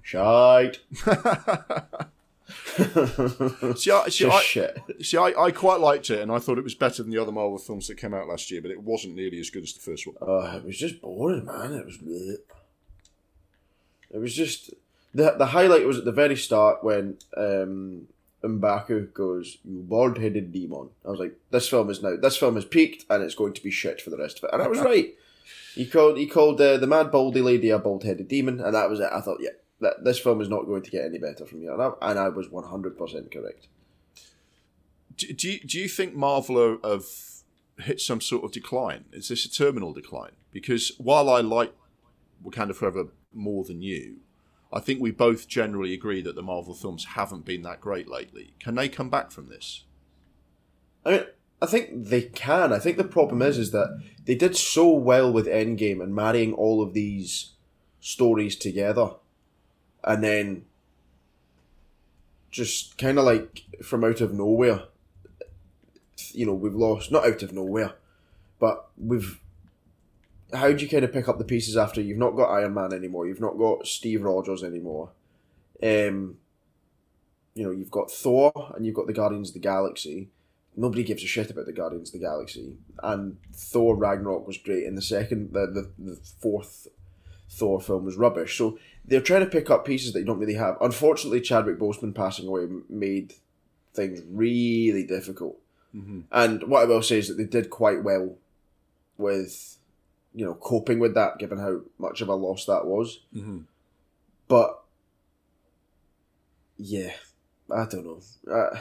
[0.01, 0.79] Shite.
[2.77, 4.77] see, I, see, I, shit.
[5.01, 7.31] see I, I quite liked it, and I thought it was better than the other
[7.31, 9.79] Marvel films that came out last year, but it wasn't nearly as good as the
[9.79, 10.15] first one.
[10.21, 11.73] Uh, it was just boring, man.
[11.73, 11.97] It was.
[11.97, 12.35] bleh.
[14.11, 14.71] It was just
[15.13, 18.07] the the highlight was at the very start when um,
[18.47, 22.15] M'Baku goes, "You bald headed demon." I was like, "This film is now.
[22.15, 24.51] This film has peaked, and it's going to be shit for the rest of it."
[24.53, 25.13] And I was right.
[25.73, 28.89] He called he called uh, the mad baldy lady a bald headed demon, and that
[28.89, 29.09] was it.
[29.11, 29.49] I thought, yeah,
[29.81, 32.19] that this film is not going to get any better from here, and I, and
[32.19, 33.67] I was one hundred percent correct.
[35.17, 37.05] Do, do, you, do you think Marvel have
[37.77, 39.05] hit some sort of decline?
[39.11, 40.31] Is this a terminal decline?
[40.51, 41.73] Because while I like
[42.43, 44.17] Wakanda Forever more than you,
[44.73, 48.55] I think we both generally agree that the Marvel films haven't been that great lately.
[48.59, 49.83] Can they come back from this?
[51.05, 51.23] I mean,
[51.61, 52.73] I think they can.
[52.73, 56.53] I think the problem is, is that they did so well with Endgame and marrying
[56.53, 57.53] all of these
[58.01, 59.11] stories together,
[60.03, 60.65] and then
[62.51, 64.83] just kind of like from out of nowhere,
[66.31, 67.93] you know, we've lost not out of nowhere,
[68.59, 69.39] but we've.
[70.53, 72.93] How do you kind of pick up the pieces after you've not got Iron Man
[72.93, 73.27] anymore?
[73.27, 75.09] You've not got Steve Rogers anymore.
[75.81, 76.37] Um,
[77.55, 80.29] you know, you've got Thor and you've got the Guardians of the Galaxy
[80.75, 82.77] nobody gives a shit about the Guardians of the Galaxy.
[83.01, 86.87] And Thor Ragnarok was great, and the second, the, the, the fourth
[87.49, 88.57] Thor film was rubbish.
[88.57, 90.77] So they're trying to pick up pieces that you don't really have.
[90.81, 93.33] Unfortunately, Chadwick Boseman passing away made
[93.93, 95.57] things really difficult.
[95.95, 96.21] Mm-hmm.
[96.31, 98.35] And what I will say is that they did quite well
[99.17, 99.74] with,
[100.35, 103.21] you know, coping with that, given how much of a loss that was.
[103.33, 103.59] Mm-hmm.
[104.47, 104.83] But
[106.77, 107.13] yeah,
[107.71, 108.21] I don't know.
[108.51, 108.79] Uh,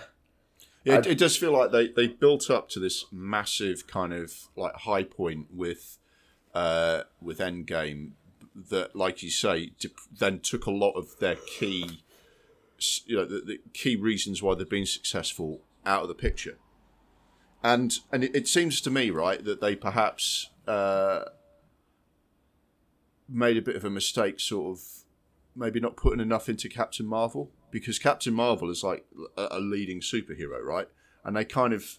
[0.84, 4.48] Yeah, it, it does feel like they, they built up to this massive kind of
[4.54, 5.98] like high point with
[6.54, 8.10] uh, with Endgame
[8.70, 9.72] that, like you say,
[10.16, 12.02] then took a lot of their key,
[13.06, 16.58] you know, the, the key reasons why they've been successful out of the picture.
[17.62, 21.24] And and it, it seems to me, right, that they perhaps uh,
[23.28, 24.84] made a bit of a mistake, sort of
[25.56, 29.04] maybe not putting enough into Captain Marvel because Captain Marvel is like
[29.36, 30.88] a, leading superhero, right?
[31.24, 31.98] And they kind of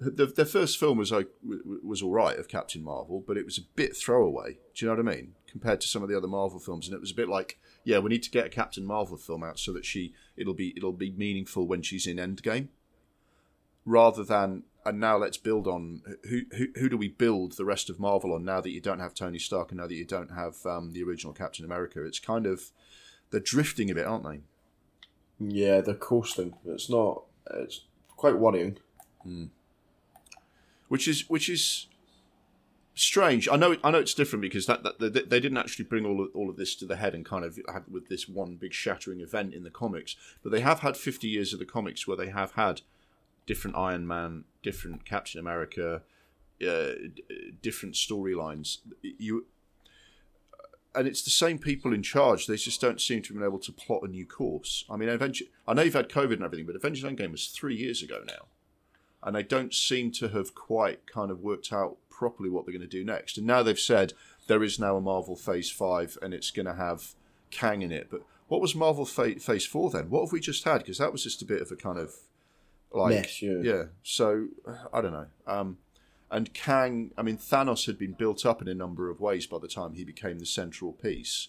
[0.00, 1.28] the, their first film was like
[1.84, 4.58] was all right of Captain Marvel, but it was a bit throwaway.
[4.74, 5.34] Do you know what I mean?
[5.46, 7.98] Compared to some of the other Marvel films, and it was a bit like, yeah,
[7.98, 10.92] we need to get a Captain Marvel film out so that she it'll be it'll
[10.92, 12.68] be meaningful when she's in Endgame,
[13.84, 17.90] rather than and now let's build on who, who who do we build the rest
[17.90, 20.32] of Marvel on now that you don't have Tony Stark and now that you don't
[20.32, 22.04] have um, the original Captain America?
[22.04, 22.70] It's kind of
[23.30, 24.40] they're drifting a bit, aren't they?
[25.38, 26.54] Yeah, they're coasting.
[26.66, 27.22] It's not.
[27.50, 27.82] It's
[28.16, 28.78] quite worrying.
[29.26, 29.50] Mm.
[30.88, 31.86] Which is which is
[32.94, 33.48] strange.
[33.48, 36.22] I know I know it's different because that, that they, they didn't actually bring all
[36.22, 38.72] of, all of this to the head and kind of had with this one big
[38.72, 42.16] shattering event in the comics, but they have had 50 years of the comics where
[42.16, 42.82] they have had
[43.48, 46.02] different Iron Man, different Captain America,
[46.66, 46.90] uh,
[47.62, 48.78] different storylines.
[49.02, 49.46] You
[50.94, 52.46] and it's the same people in charge.
[52.46, 54.84] They just don't seem to have been able to plot a new course.
[54.90, 57.76] I mean, Avengers, I know you've had COVID and everything, but Avengers Endgame was three
[57.76, 58.46] years ago now,
[59.22, 62.88] and they don't seem to have quite kind of worked out properly what they're going
[62.88, 63.38] to do next.
[63.38, 64.12] And now they've said
[64.46, 67.14] there is now a Marvel Phase Five, and it's going to have
[67.50, 68.08] Kang in it.
[68.10, 70.10] But what was Marvel Phase Four then?
[70.10, 70.78] What have we just had?
[70.78, 72.14] Because that was just a bit of a kind of
[72.92, 73.60] like yeah.
[73.62, 73.84] yeah.
[74.02, 74.48] So
[74.92, 75.26] I don't know.
[75.46, 75.78] Um,
[76.30, 79.58] and Kang, I mean, Thanos had been built up in a number of ways by
[79.58, 81.48] the time he became the central piece.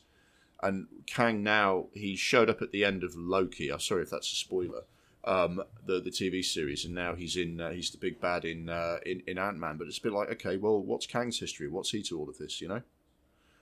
[0.61, 3.71] And Kang now, he showed up at the end of Loki.
[3.71, 4.83] I'm sorry if that's a spoiler.
[5.25, 8.69] Um, the the TV series, and now he's in uh, he's the big bad in
[8.69, 9.77] uh, in, in Ant Man.
[9.77, 11.67] But it's a bit like, okay, well, what's Kang's history?
[11.67, 12.61] What's he to all of this?
[12.61, 12.81] You know.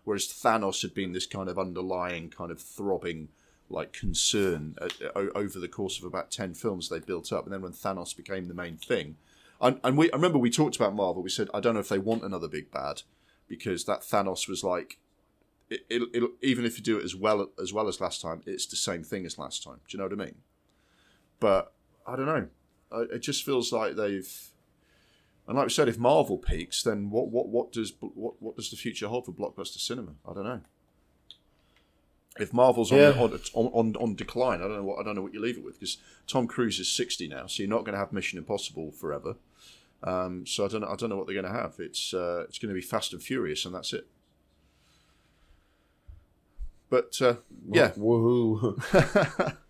[0.04, 3.28] Whereas Thanos had been this kind of underlying, kind of throbbing,
[3.70, 7.46] like concern uh, uh, at, over the course of about ten films they built up,
[7.46, 9.18] and then when Thanos became the main thing,
[9.62, 11.24] and, and we I remember we talked about Marvel.
[11.24, 13.04] We said I don't know if they want another big bad
[13.48, 15.00] because that Thanos was like,
[15.70, 18.66] it, it, even if you do it as well as well as last time, it's
[18.66, 19.80] the same thing as last time.
[19.88, 20.36] Do you know what I mean?
[21.40, 21.74] But
[22.06, 22.48] I don't know.
[23.12, 24.52] It just feels like they've.
[25.48, 28.70] And like we said, if Marvel peaks, then what what what does what what does
[28.70, 30.14] the future hold for blockbuster cinema?
[30.30, 30.62] I don't know.
[32.40, 33.12] If Marvel's on, yeah.
[33.20, 35.64] on, on, on decline, I don't know what I don't know what you leave it
[35.64, 38.92] with because Tom Cruise is sixty now, so you're not going to have Mission Impossible
[38.92, 39.36] forever.
[40.04, 40.88] Um, so I don't know.
[40.88, 41.76] I don't know what they're going to have.
[41.80, 44.08] It's uh, it's going to be Fast and Furious, and that's it.
[46.90, 47.36] But uh,
[47.70, 49.58] yeah, woohoo!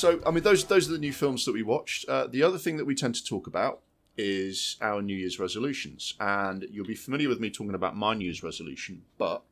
[0.00, 2.08] So, I mean, those those are the new films that we watched.
[2.08, 3.80] Uh, the other thing that we tend to talk about
[4.16, 8.24] is our New Year's resolutions, and you'll be familiar with me talking about my New
[8.24, 9.02] Year's resolution.
[9.18, 9.42] But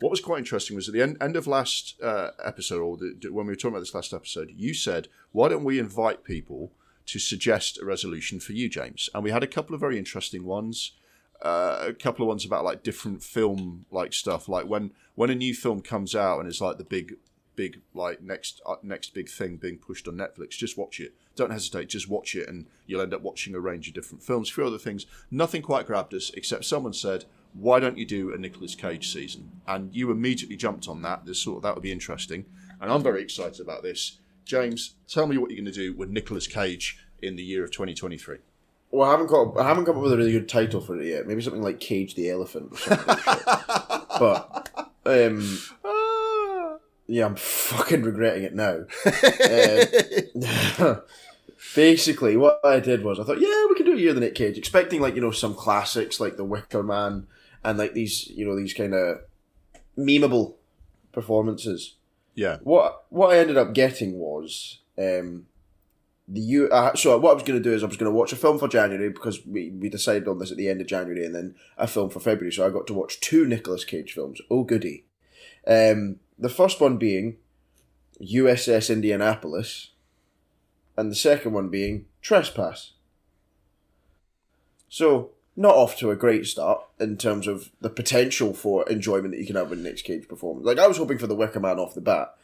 [0.00, 3.28] what was quite interesting was at the end, end of last uh, episode, or the,
[3.30, 6.72] when we were talking about this last episode, you said, "Why don't we invite people
[7.04, 10.46] to suggest a resolution for you, James?" And we had a couple of very interesting
[10.46, 10.92] ones.
[11.42, 15.34] Uh, a couple of ones about like different film like stuff like when when a
[15.34, 17.14] new film comes out and it's like the big
[17.58, 21.12] big like next uh, next big thing being pushed on Netflix, just watch it.
[21.34, 24.48] Don't hesitate, just watch it, and you'll end up watching a range of different films.
[24.48, 28.32] A few other things, nothing quite grabbed us, except someone said, "Why don't you do
[28.32, 31.26] a Nicolas Cage season?" And you immediately jumped on that.
[31.26, 32.46] This sort of that would be interesting,
[32.80, 34.18] and I'm very excited about this.
[34.44, 37.72] James, tell me what you're going to do with Nicolas Cage in the year of
[37.72, 38.38] 2023.
[38.92, 41.06] Well, I haven't got I haven't come up with a really good title for it
[41.06, 41.26] yet.
[41.26, 43.06] Maybe something like Cage the Elephant or something.
[44.20, 45.58] but um,
[47.08, 48.84] yeah, I'm fucking regretting it now.
[50.76, 50.96] uh,
[51.74, 54.20] basically, what I did was I thought, yeah, we can do a year of the
[54.20, 57.26] Nick Cage, expecting like you know some classics like The Wicker Man
[57.64, 59.20] and like these you know these kind of
[59.96, 60.54] memeable
[61.12, 61.96] performances.
[62.34, 62.58] Yeah.
[62.62, 65.46] What what I ended up getting was um,
[66.28, 66.68] the U.
[66.68, 68.36] Uh, so what I was going to do is I was going to watch a
[68.36, 71.34] film for January because we we decided on this at the end of January, and
[71.34, 72.52] then a film for February.
[72.52, 74.40] So I got to watch two Nicolas Cage films.
[74.50, 75.04] Oh goody!
[75.66, 77.36] Um, the first one being
[78.20, 79.90] USS Indianapolis,
[80.96, 82.92] and the second one being Trespass.
[84.88, 89.40] So, not off to a great start in terms of the potential for enjoyment that
[89.40, 90.66] you can have with Nick Cage performance.
[90.66, 92.34] Like I was hoping for the Wicker Man off the bat,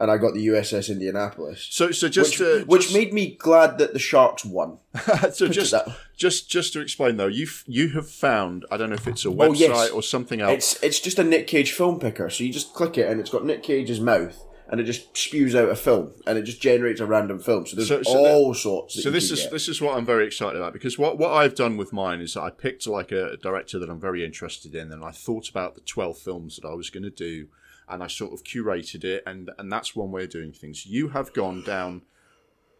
[0.00, 1.68] and I got the USS Indianapolis.
[1.70, 2.94] So, so just which, to, which just...
[2.94, 4.78] made me glad that the Sharks won.
[5.32, 5.74] so just
[6.16, 9.28] just just to explain though, you you have found I don't know if it's a
[9.28, 9.90] oh, website oh, yes.
[9.90, 10.52] or something else.
[10.52, 12.28] It's it's just a Nick Cage film picker.
[12.28, 14.44] So you just click it and it's got Nick Cage's mouth.
[14.68, 17.66] And it just spews out a film, and it just generates a random film.
[17.66, 19.02] So there's so, so all that, sorts.
[19.02, 19.50] so this is get.
[19.52, 22.34] this is what I'm very excited about because what what I've done with mine is
[22.34, 25.82] I picked like a director that I'm very interested in, and I thought about the
[25.82, 27.48] 12 films that I was going to do,
[27.88, 30.86] and I sort of curated it, and and that's one way of doing things.
[30.86, 32.02] You have gone down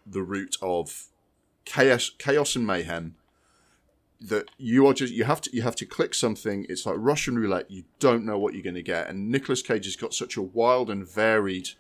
[0.07, 1.09] the route of
[1.65, 3.17] chaos, chaos and mayhem.
[4.21, 6.67] That you are just you have to you have to click something.
[6.69, 7.71] It's like Russian roulette.
[7.71, 9.09] You don't know what you're going to get.
[9.09, 11.71] And Nicolas Cage has got such a wild and varied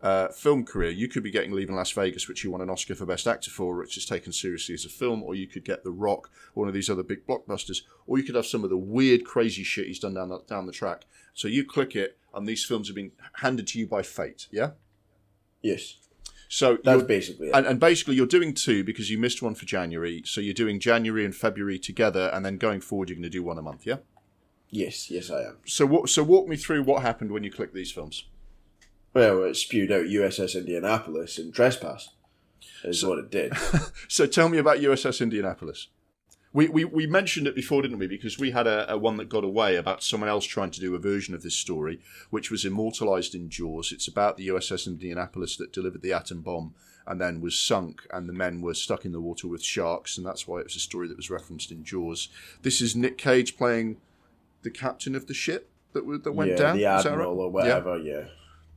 [0.00, 2.94] uh, film career, you could be getting Leaving Las Vegas, which you won an Oscar
[2.94, 5.82] for Best Actor for, which is taken seriously as a film, or you could get
[5.82, 8.76] The Rock, one of these other big blockbusters, or you could have some of the
[8.76, 11.04] weird, crazy shit he's done down the, down the track.
[11.34, 14.46] So you click it, and these films have been handed to you by fate.
[14.52, 14.70] Yeah.
[15.62, 15.96] Yes.
[16.48, 17.54] So That's basically it.
[17.54, 20.22] and, and basically you're doing two because you missed one for January.
[20.24, 23.42] So you're doing January and February together, and then going forward you're going to do
[23.42, 23.84] one a month.
[23.86, 23.96] Yeah.
[24.70, 25.58] yes, yes, I am.
[25.66, 26.08] So what?
[26.08, 28.24] So walk me through what happened when you clicked these films.
[29.14, 32.10] Well, it spewed out USS Indianapolis and Trespass,
[32.84, 33.52] is what it did.
[34.08, 35.88] So tell me about USS Indianapolis.
[36.52, 38.06] We, we, we mentioned it before, didn't we?
[38.06, 40.94] Because we had a, a one that got away about someone else trying to do
[40.94, 43.92] a version of this story, which was immortalized in Jaws.
[43.92, 46.74] It's about the USS Indianapolis that delivered the atom bomb
[47.06, 50.26] and then was sunk, and the men were stuck in the water with sharks, and
[50.26, 52.28] that's why it was a story that was referenced in Jaws.
[52.62, 53.96] This is Nick Cage playing
[54.62, 56.76] the captain of the ship that w- that went yeah, down.
[56.76, 57.64] the Admiral right?
[57.64, 57.78] or Yeah.
[57.78, 58.24] whatever, yeah.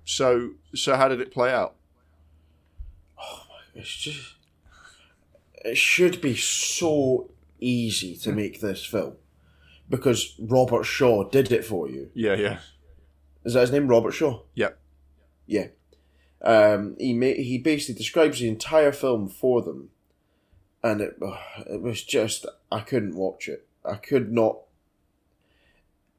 [0.05, 1.75] So so how did it play out?
[3.19, 4.35] Oh my, it's just.
[5.65, 7.29] It should be so
[7.61, 9.13] easy to make this film.
[9.89, 12.09] Because Robert Shaw did it for you.
[12.13, 12.59] Yeah, yeah,
[13.45, 14.41] Is that his name, Robert Shaw?
[14.55, 14.69] yeah.
[15.47, 15.67] Yeah.
[16.43, 19.89] Um, he ma- he basically describes the entire film for them,
[20.81, 21.37] and it ugh,
[21.69, 23.67] it was just I couldn't watch it.
[23.85, 24.59] I could not.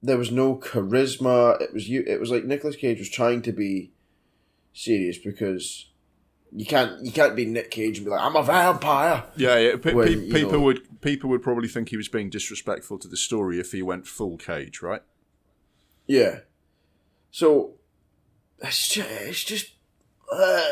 [0.02, 1.60] There was no charisma.
[1.60, 2.04] It was you.
[2.06, 3.90] It was like Nicolas Cage was trying to be
[4.74, 5.86] serious because
[6.54, 9.24] you can't you can't be Nick Cage and be like I'm a vampire.
[9.36, 9.76] Yeah, yeah.
[9.76, 13.08] Pe- When, pe- people know- would people would probably think he was being disrespectful to
[13.08, 15.02] the story if he went full cage, right?
[16.06, 16.40] Yeah.
[17.30, 17.74] So
[18.60, 19.70] it's just it's just.
[20.30, 20.62] uh,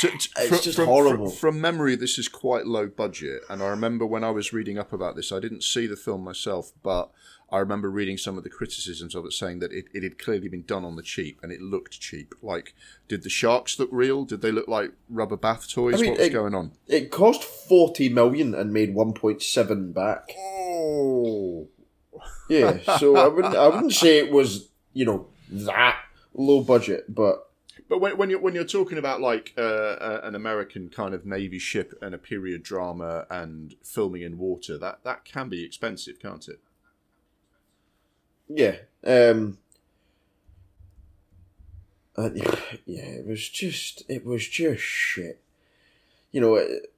[0.00, 1.30] T- t- It's from, just from- horrible.
[1.30, 4.78] From, from memory, this is quite low budget, and I remember when I was reading
[4.78, 7.10] up about this, I didn't see the film myself, but
[7.52, 10.48] I remember reading some of the criticisms of it, saying that it, it had clearly
[10.48, 12.34] been done on the cheap, and it looked cheap.
[12.42, 12.74] Like,
[13.06, 14.24] did the sharks look real?
[14.24, 15.94] Did they look like rubber bath toys?
[15.94, 16.72] I mean, what was it- going on?
[16.88, 20.28] It cost forty million and made one point seven back.
[20.36, 21.68] Oh,
[22.48, 25.96] Yeah, so I wouldn't I wouldn't say it was you know that
[26.34, 27.50] low budget, but
[27.88, 31.26] But when, when you're when you're talking about like uh, uh, an American kind of
[31.26, 36.18] navy ship and a period drama and filming in water, that that can be expensive,
[36.18, 36.60] can't it?
[38.48, 38.76] yeah,
[39.06, 39.58] um,
[42.16, 42.30] uh,
[42.86, 45.40] yeah, it was just it was just shit.
[46.32, 46.92] You know, it,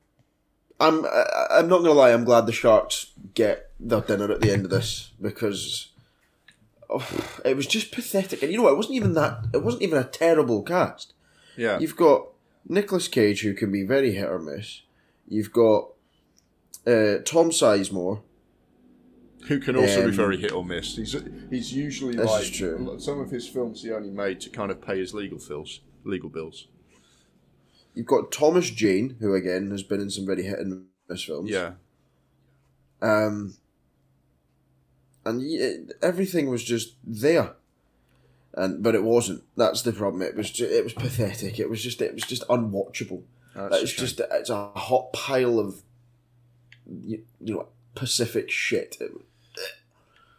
[0.81, 2.13] I'm I, I'm not gonna lie.
[2.13, 5.91] I'm glad the Sharks get their dinner at the end of this because.
[6.91, 8.73] Oh, it was just pathetic, and you know what?
[8.73, 9.47] It wasn't even that.
[9.55, 11.15] It wasn't even a terrible cast.
[11.57, 12.29] Yeah, You've got
[12.69, 14.83] Nicolas Cage, who can be very hit or miss.
[15.27, 15.89] You've got
[16.87, 18.21] uh, Tom Sizemore.
[19.49, 20.97] who can also be um, very hit or miss.
[20.97, 21.17] He's
[21.51, 22.97] he's usually This like is true.
[23.01, 25.81] some of his films he only made to kind of pay his legal bills.
[26.05, 26.69] Legal bills.
[27.95, 31.49] You've got Thomas Jane, who again has been in some very hit and miss films.
[31.51, 31.73] Yeah,
[33.01, 33.55] Um,
[35.27, 37.55] and y- everything was just there,
[38.55, 39.43] and but it wasn't.
[39.57, 40.23] That's the problem.
[40.23, 41.59] It was ju- it was pathetic.
[41.59, 43.23] It was just it was just unwatchable.
[43.55, 45.83] that's it's just it's a hot pile of
[47.05, 48.97] you, you know Pacific shit.
[49.01, 49.11] It,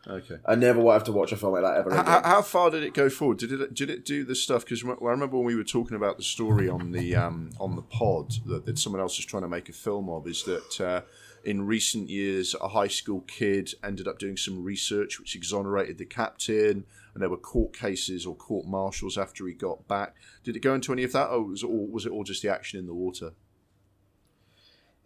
[0.08, 0.38] okay.
[0.46, 2.24] I never want to have to watch a film like that ever How, again.
[2.24, 3.38] how far did it go forward?
[3.40, 4.64] Did it did it do the stuff?
[4.64, 7.82] Because I remember when we were talking about the story on the um, on the
[7.82, 10.28] pod that, that someone else was trying to make a film of.
[10.28, 11.02] Is that uh,
[11.44, 16.06] in recent years a high school kid ended up doing some research which exonerated the
[16.06, 20.16] captain, and there were court cases or court martials after he got back.
[20.44, 22.42] Did it go into any of that, or was it all, was it all just
[22.42, 23.32] the action in the water?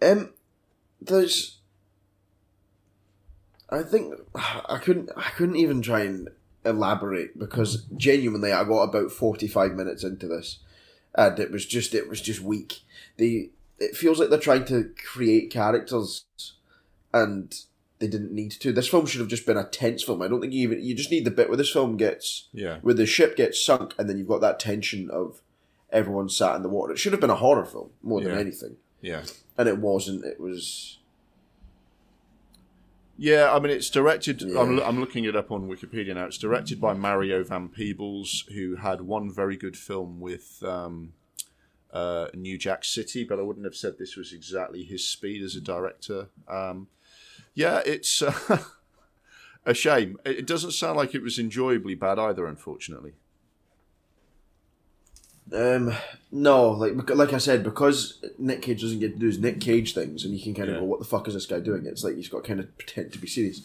[0.02, 0.34] Um,
[1.00, 1.60] there's.
[3.70, 5.10] I think I couldn't.
[5.16, 6.30] I couldn't even try and
[6.66, 10.60] elaborate because genuinely, I got about forty-five minutes into this,
[11.16, 12.82] and it was just it was just weak.
[13.18, 13.52] The
[13.82, 16.26] it feels like they're trying to create characters,
[17.14, 17.54] and
[18.00, 18.72] they didn't need to.
[18.72, 20.22] This film should have just been a tense film.
[20.22, 22.78] I don't think you even you just need the bit where this film gets Yeah.
[22.82, 25.42] where the ship gets sunk, and then you've got that tension of
[25.92, 26.94] everyone sat in the water.
[26.94, 28.40] It should have been a horror film more than Yeah.
[28.40, 29.24] anything Yeah.
[29.58, 30.24] and it wasn't.
[30.26, 30.98] It was
[33.18, 34.42] Yeah, I mean, it's directed.
[34.42, 34.60] Yeah.
[34.62, 36.26] I'm, I'm looking it up on Wikipedia now.
[36.26, 41.14] It's directed by Mario Van Peebles, who had one very good film with um,
[41.94, 45.56] uh, New Jack City, but I wouldn't have said this was exactly his speed as
[45.56, 46.30] a director.
[46.48, 46.88] Um,
[47.54, 48.64] yeah, it's uh,
[49.66, 50.18] a shame.
[50.26, 53.14] It it doesn't sound like it was enjoyably bad either, unfortunately.
[55.54, 55.94] um
[56.32, 59.94] no like like I said because Nick Cage doesn't get to do his Nick Cage
[59.94, 60.80] things, and you can kind of Yeah.
[60.82, 62.78] go, "What the fuck is this guy doing?" It's like he's got to kind of
[62.78, 63.62] pretend to be serious,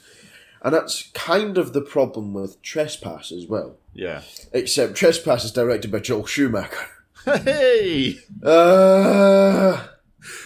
[0.62, 3.76] and that's kind of the problem with Trespass as well.
[3.94, 4.22] Yeah.
[4.52, 6.88] Except Trespass is directed by Joel Schumacher.
[7.26, 8.18] Hey!
[8.42, 9.84] Uh,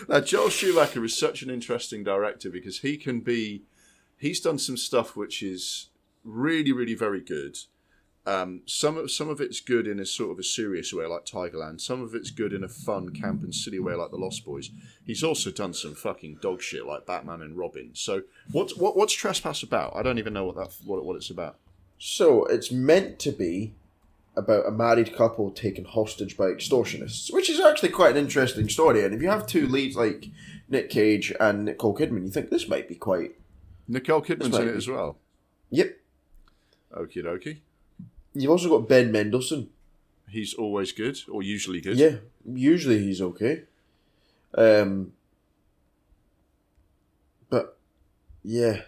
[0.09, 3.62] Now, Joel Schumacher is such an interesting director because he can be.
[4.16, 5.89] He's done some stuff which is
[6.24, 7.59] really, really very good.
[8.26, 11.24] Um, some of some of it's good in a sort of a serious way, like
[11.26, 11.81] Tigerland.
[11.81, 14.70] Some of it's good in a fun, camp and silly way, like The Lost Boys.
[15.05, 17.91] He's also done some fucking dog shit, like Batman and Robin.
[17.95, 18.22] So,
[18.53, 19.95] what's what, what's Trespass about?
[19.97, 21.57] I don't even know what that what, what it's about.
[21.99, 23.74] so it's meant to be
[24.37, 29.05] about a married couple taken hostage by extortionists, which is actually quite an interesting story.
[29.05, 30.26] And if you have two leads like
[30.68, 33.33] Nic Cage and Nicole Kidman, you think this might be quite.
[33.89, 35.18] Nicole Kidman's in it be- as well.
[35.70, 35.97] Yep.
[36.95, 37.59] Okie dokie.
[38.35, 39.68] You've also got Ben Mendelsohn.
[40.28, 41.97] He's always good, or usually good.
[41.97, 42.16] Yeah,
[42.47, 43.64] usually he's okay.
[44.55, 45.12] Um,
[47.49, 47.76] but
[48.45, 48.83] yeah,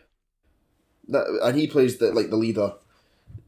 [1.08, 2.74] that and he plays the like the leader,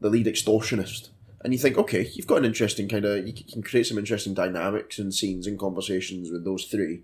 [0.01, 1.09] the lead extortionist.
[1.45, 4.33] And you think, okay, you've got an interesting kind of, you can create some interesting
[4.33, 7.03] dynamics and scenes and conversations with those three.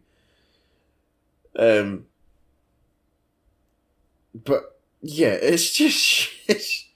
[1.56, 2.08] Um,
[4.34, 6.88] but yeah, it's just it's,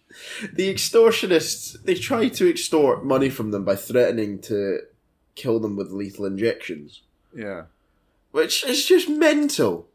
[0.53, 1.83] the extortionists.
[1.83, 4.79] They try to extort money from them by threatening to
[5.35, 7.01] kill them with lethal injections,
[7.35, 7.65] Yeah.
[8.31, 9.87] which is just mental.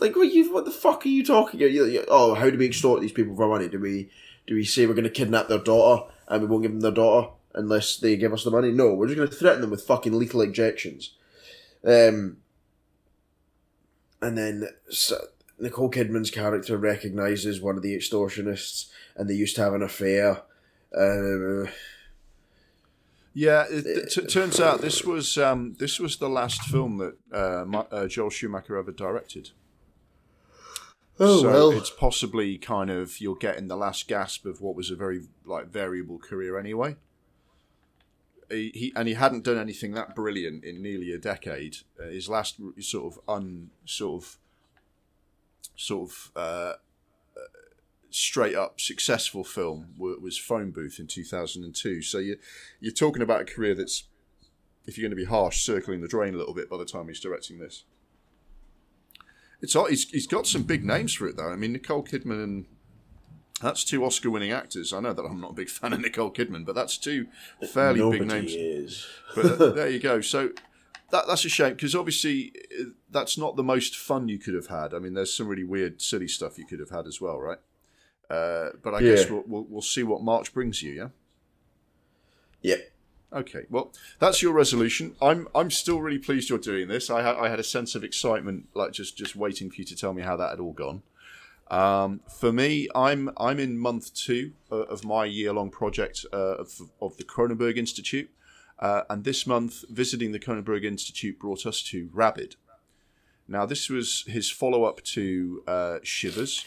[0.00, 0.52] Like, what you?
[0.52, 1.70] What the fuck are you talking about?
[1.72, 3.68] You, you- oh, how do we extort these people for money?
[3.68, 4.10] Do we
[4.46, 6.90] do we say we're going to kidnap their daughter and we won't give them their
[6.90, 8.70] daughter unless they give us the money?
[8.70, 11.14] No, we're just going to threaten them with fucking lethal injections.
[11.84, 12.38] Um,
[14.20, 15.16] and then so,
[15.58, 20.42] Nicole Kidman's character recognizes one of the extortionists, and they used to have an affair.
[20.96, 21.70] Uh,
[23.36, 27.16] Yeah, it, it t- turns out this was um, this was the last film that
[27.32, 29.50] uh, uh, Joel Schumacher ever directed.
[31.20, 34.90] Oh so well, it's possibly kind of you're getting the last gasp of what was
[34.90, 36.96] a very like variable career anyway.
[38.50, 41.78] He, he and he hadn't done anything that brilliant in nearly a decade.
[41.98, 44.38] Uh, his last sort of un sort of
[45.76, 46.72] sort of uh,
[47.36, 47.40] uh,
[48.10, 52.02] straight up successful film wa- was Phone Booth in 2002.
[52.02, 52.36] So you
[52.80, 54.04] you're talking about a career that's
[54.86, 57.08] if you're going to be harsh, circling the drain a little bit by the time
[57.08, 57.84] he's directing this.
[59.64, 61.50] It's he's he's got some big names for it though.
[61.50, 62.66] I mean Nicole Kidman and
[63.60, 64.92] that's two Oscar-winning actors.
[64.92, 67.28] I know that I'm not a big fan of Nicole Kidman, but that's two
[67.72, 68.52] fairly nobody big names.
[68.52, 69.06] is.
[69.34, 70.20] But uh, there you go.
[70.20, 70.50] So
[71.10, 74.66] that that's a shame because obviously uh, that's not the most fun you could have
[74.66, 74.92] had.
[74.92, 77.58] I mean, there's some really weird, silly stuff you could have had as well, right?
[78.28, 80.92] Uh, but I guess we'll, we'll we'll see what March brings you.
[80.92, 81.08] Yeah.
[82.62, 82.93] Yep.
[83.34, 85.16] Okay, well, that's your resolution.
[85.20, 87.10] I'm I'm still really pleased you're doing this.
[87.10, 89.96] I had I had a sense of excitement, like just just waiting for you to
[89.96, 91.02] tell me how that had all gone.
[91.68, 96.56] Um, for me, I'm I'm in month two uh, of my year long project uh,
[96.58, 98.30] of of the Cronenberg Institute,
[98.78, 102.54] uh, and this month visiting the Cronenberg Institute brought us to Rabid.
[103.48, 106.64] Now, this was his follow up to uh, Shivers.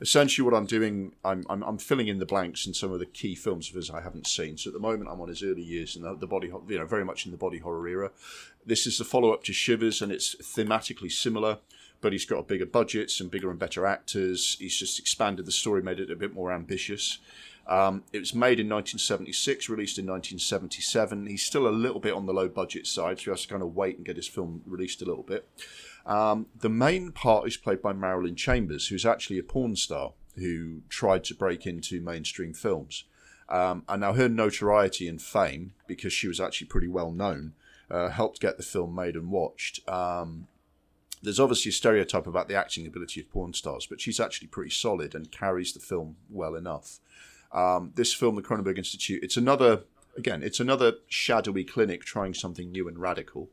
[0.00, 3.06] Essentially, what I'm doing, I'm, I'm, I'm filling in the blanks in some of the
[3.06, 4.58] key films of his I haven't seen.
[4.58, 6.86] So at the moment, I'm on his early years in the, the body, you know,
[6.86, 8.10] very much in the body horror era.
[8.64, 11.58] This is the follow up to Shivers, and it's thematically similar,
[12.02, 14.56] but he's got a bigger budget, some bigger and better actors.
[14.58, 17.18] He's just expanded the story, made it a bit more ambitious.
[17.66, 21.26] Um, it was made in 1976, released in 1977.
[21.26, 23.62] He's still a little bit on the low budget side, so he has to kind
[23.62, 25.48] of wait and get his film released a little bit.
[26.06, 30.82] Um, the main part is played by Marilyn Chambers, who's actually a porn star who
[30.88, 33.04] tried to break into mainstream films.
[33.48, 37.54] Um, and now her notoriety and fame, because she was actually pretty well known,
[37.90, 39.86] uh, helped get the film made and watched.
[39.88, 40.46] Um,
[41.22, 44.70] there's obviously a stereotype about the acting ability of porn stars, but she's actually pretty
[44.70, 46.98] solid and carries the film well enough.
[47.52, 49.82] Um, this film, the Cronenberg Institute, it's another
[50.16, 53.50] again, it's another shadowy clinic trying something new and radical.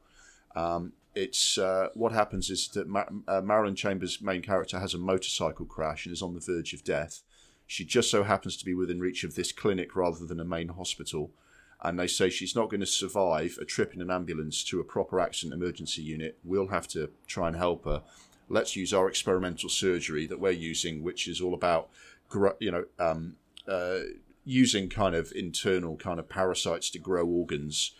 [0.55, 4.97] Um, it's uh, what happens is that Ma- uh, Marilyn Chambers' main character has a
[4.97, 7.21] motorcycle crash and is on the verge of death.
[7.67, 10.69] She just so happens to be within reach of this clinic rather than a main
[10.69, 11.31] hospital,
[11.81, 14.83] and they say she's not going to survive a trip in an ambulance to a
[14.83, 16.37] proper accident emergency unit.
[16.43, 18.03] We'll have to try and help her.
[18.49, 21.89] Let's use our experimental surgery that we're using, which is all about,
[22.59, 23.35] you know, um,
[23.67, 23.99] uh,
[24.45, 27.91] using kind of internal kind of parasites to grow organs.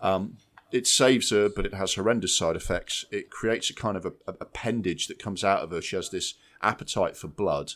[0.00, 0.36] Um,
[0.76, 3.06] it saves her, but it has horrendous side effects.
[3.10, 5.80] It creates a kind of a, a appendage that comes out of her.
[5.80, 7.72] She has this appetite for blood,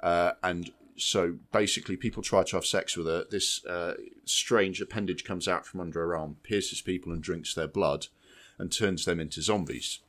[0.00, 3.24] uh, and so basically, people try to have sex with her.
[3.30, 7.66] This uh, strange appendage comes out from under her arm, pierces people, and drinks their
[7.66, 8.08] blood,
[8.58, 10.00] and turns them into zombies.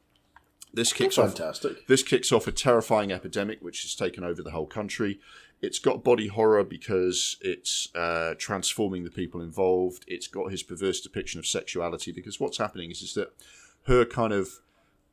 [0.74, 1.88] This kicks off Fantastic.
[1.88, 5.22] this kicks off a terrifying epidemic which has taken over the whole country.
[5.66, 10.06] It's got body horror because it's uh, transforming the people involved.
[10.08, 13.34] It's got his perverse depiction of sexuality because what's happening is, is that
[13.88, 14.60] her kind of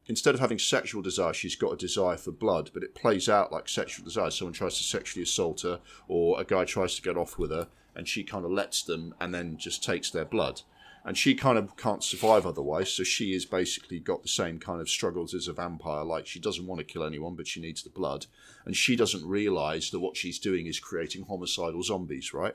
[0.07, 3.53] instead of having sexual desire, she's got a desire for blood, but it plays out
[3.53, 4.31] like sexual desire.
[4.31, 7.69] Someone tries to sexually assault her, or a guy tries to get off with her,
[7.95, 10.63] and she kind of lets them and then just takes their blood.
[11.05, 14.81] And she kind of can't survive otherwise, so she is basically got the same kind
[14.81, 16.05] of struggles as a vampire.
[16.05, 18.27] Like she doesn't want to kill anyone, but she needs the blood,
[18.65, 22.55] and she doesn't realize that what she's doing is creating homicidal zombies, right?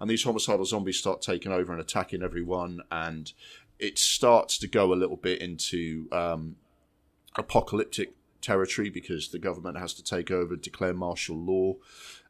[0.00, 3.32] And these homicidal zombies start taking over and attacking everyone, and
[3.78, 6.56] it starts to go a little bit into um,
[7.36, 11.74] apocalyptic territory because the government has to take over, declare martial law.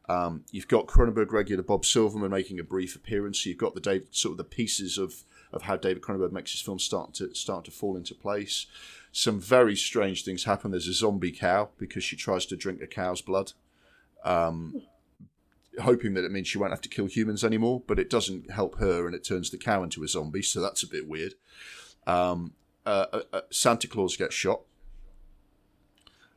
[0.09, 3.45] Um, you've got Cronenberg regular Bob Silverman making a brief appearance.
[3.45, 5.23] You've got the sort of the pieces of,
[5.53, 8.65] of how David Cronenberg makes his films start to start to fall into place.
[9.11, 10.71] Some very strange things happen.
[10.71, 13.53] There's a zombie cow because she tries to drink a cow's blood,
[14.23, 14.83] um,
[15.81, 17.81] hoping that it means she won't have to kill humans anymore.
[17.85, 20.43] But it doesn't help her, and it turns the cow into a zombie.
[20.43, 21.33] So that's a bit weird.
[22.07, 22.53] Um,
[22.85, 24.61] uh, uh, uh Santa Claus gets shot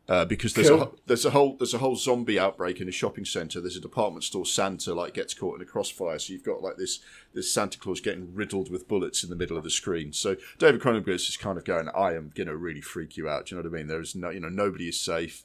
[0.09, 0.83] uh, because there's cool.
[0.83, 3.61] a there's a whole there's a whole zombie outbreak in a shopping center.
[3.61, 6.77] There's a department store Santa like gets caught in a crossfire, so you've got like
[6.77, 7.01] this
[7.33, 10.13] this Santa Claus getting riddled with bullets in the middle of the screen.
[10.13, 13.47] So David Cronenberg is just kind of going, I am gonna really freak you out.
[13.47, 13.89] Do you know what I mean?
[13.89, 15.45] There is no you know nobody is safe.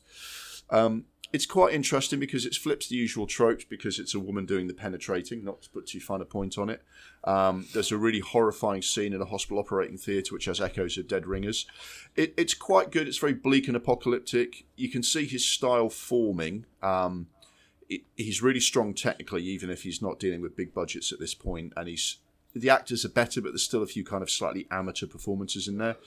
[0.69, 4.67] Um, it's quite interesting because it flips the usual tropes because it's a woman doing
[4.67, 6.81] the penetrating, not to put too fine a point on it.
[7.23, 11.07] Um, there's a really horrifying scene in a hospital operating theatre which has echoes of
[11.07, 11.67] Dead Ringers.
[12.15, 13.07] It, it's quite good.
[13.07, 14.65] It's very bleak and apocalyptic.
[14.75, 16.65] You can see his style forming.
[16.81, 17.27] Um,
[17.87, 21.35] it, he's really strong technically, even if he's not dealing with big budgets at this
[21.35, 22.17] point, and he's
[22.55, 25.77] the actors are better, but there's still a few kind of slightly amateur performances in
[25.77, 25.97] there.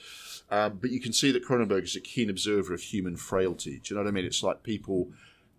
[0.49, 3.79] Um, but you can see that Cronenberg is a keen observer of human frailty.
[3.79, 4.25] Do you know what I mean?
[4.25, 5.09] It's like people.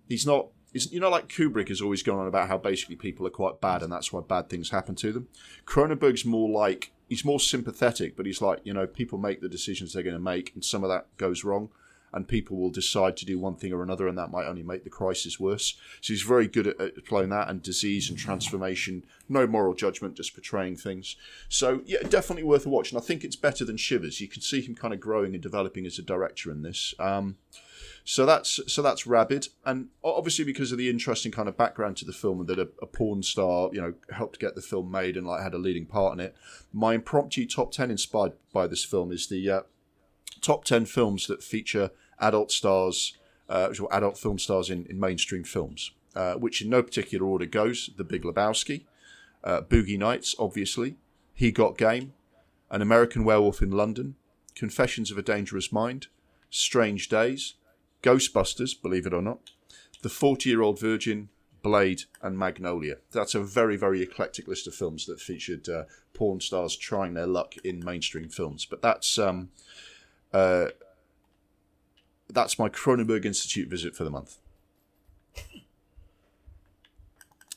[0.09, 0.49] He's not.
[0.73, 3.61] He's, you know, like Kubrick has always gone on about how basically people are quite
[3.61, 5.29] bad, and that's why bad things happen to them.
[5.67, 9.93] Cronenberg's more like he's more sympathetic, but he's like you know people make the decisions
[9.93, 11.71] they're going to make, and some of that goes wrong
[12.15, 14.85] and people will decide to do one thing or another, and that might only make
[14.85, 15.77] the crisis worse.
[16.01, 19.05] So he's very good at, at playing that and disease and transformation.
[19.29, 21.17] No moral judgment, just portraying things.
[21.49, 22.93] So yeah, definitely worth a watch.
[22.93, 24.21] And I think it's better than Shivers.
[24.21, 26.95] You can see him kind of growing and developing as a director in this.
[26.99, 27.37] Um,
[28.07, 32.05] so that's so that's Rabid, and obviously because of the interesting kind of background to
[32.05, 35.17] the film and that a, a, porn star, you know, helped get the film made
[35.17, 36.37] and like had a leading part in it.
[36.71, 39.61] My impromptu top ten inspired by this film is the uh,
[40.43, 41.91] top ten films that feature
[42.21, 43.17] adult stars,
[43.49, 47.91] uh, adult film stars in, in mainstream films, uh, which in no particular order goes
[47.97, 48.85] The Big Lebowski,
[49.43, 50.97] uh, Boogie Nights, obviously,
[51.35, 52.15] He Got Game,
[52.71, 54.17] An American Werewolf in London,
[54.55, 56.07] Confessions of a Dangerous Mind,
[56.51, 57.55] Strange Days,
[58.03, 59.51] Ghostbusters, believe it or not,
[60.03, 61.29] The 40 Year Old Virgin,
[61.65, 62.97] Blade, and Magnolia.
[63.11, 67.27] That's a very, very eclectic list of films that featured uh, porn stars trying their
[67.27, 68.67] luck in mainstream films.
[68.67, 69.49] But that's um,
[70.33, 70.69] uh,
[72.29, 74.39] that's my Cronenberg Institute visit for the month.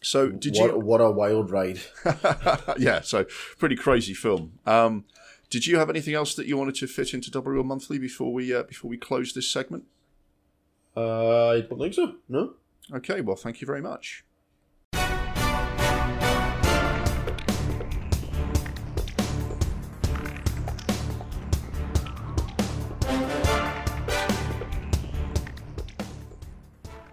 [0.02, 0.80] So did what, you?
[0.80, 1.80] What a wild ride!
[2.78, 3.26] yeah, so
[3.58, 4.60] pretty crazy film.
[4.66, 5.06] Um,
[5.50, 8.32] did you have anything else that you wanted to fit into Double Reel Monthly before
[8.32, 9.86] we uh, before we close this segment?
[10.96, 12.16] Uh, I don't think so.
[12.30, 12.54] No.
[12.94, 13.22] Okay.
[13.22, 14.24] Well, thank you very much.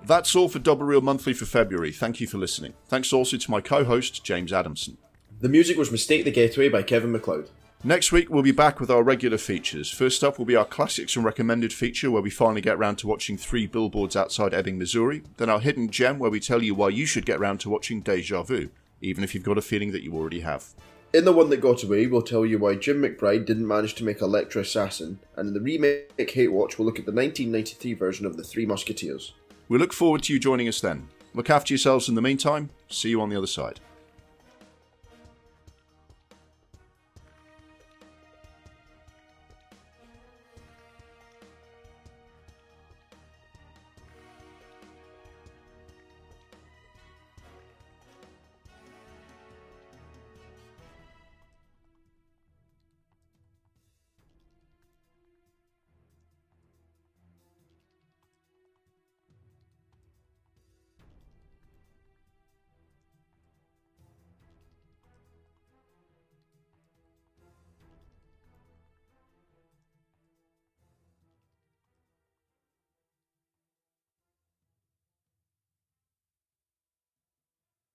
[0.07, 1.91] That's all for Double Reel Monthly for February.
[1.91, 2.75] Thank you for listening.
[2.89, 4.99] Thanks also to my co host, James Adamson.
[5.41, 7.49] The music was Mistake the Getaway by Kevin MacLeod.
[7.83, 9.91] Next week, we'll be back with our regular features.
[9.91, 13.07] First up will be our Classics and Recommended feature, where we finally get round to
[13.07, 15.23] watching three billboards outside Ebbing, Missouri.
[15.39, 18.01] Then our Hidden Gem, where we tell you why you should get round to watching
[18.01, 18.69] Deja Vu,
[19.01, 20.75] even if you've got a feeling that you already have.
[21.15, 24.05] In the one that got away, we'll tell you why Jim McBride didn't manage to
[24.05, 28.27] make Elektra Assassin, and in the remake Hate Watch, we'll look at the 1993 version
[28.27, 29.33] of The Three Musketeers.
[29.75, 31.09] We look forward to you joining us then.
[31.35, 32.71] Look after yourselves in the meantime.
[32.87, 33.81] See you on the other side.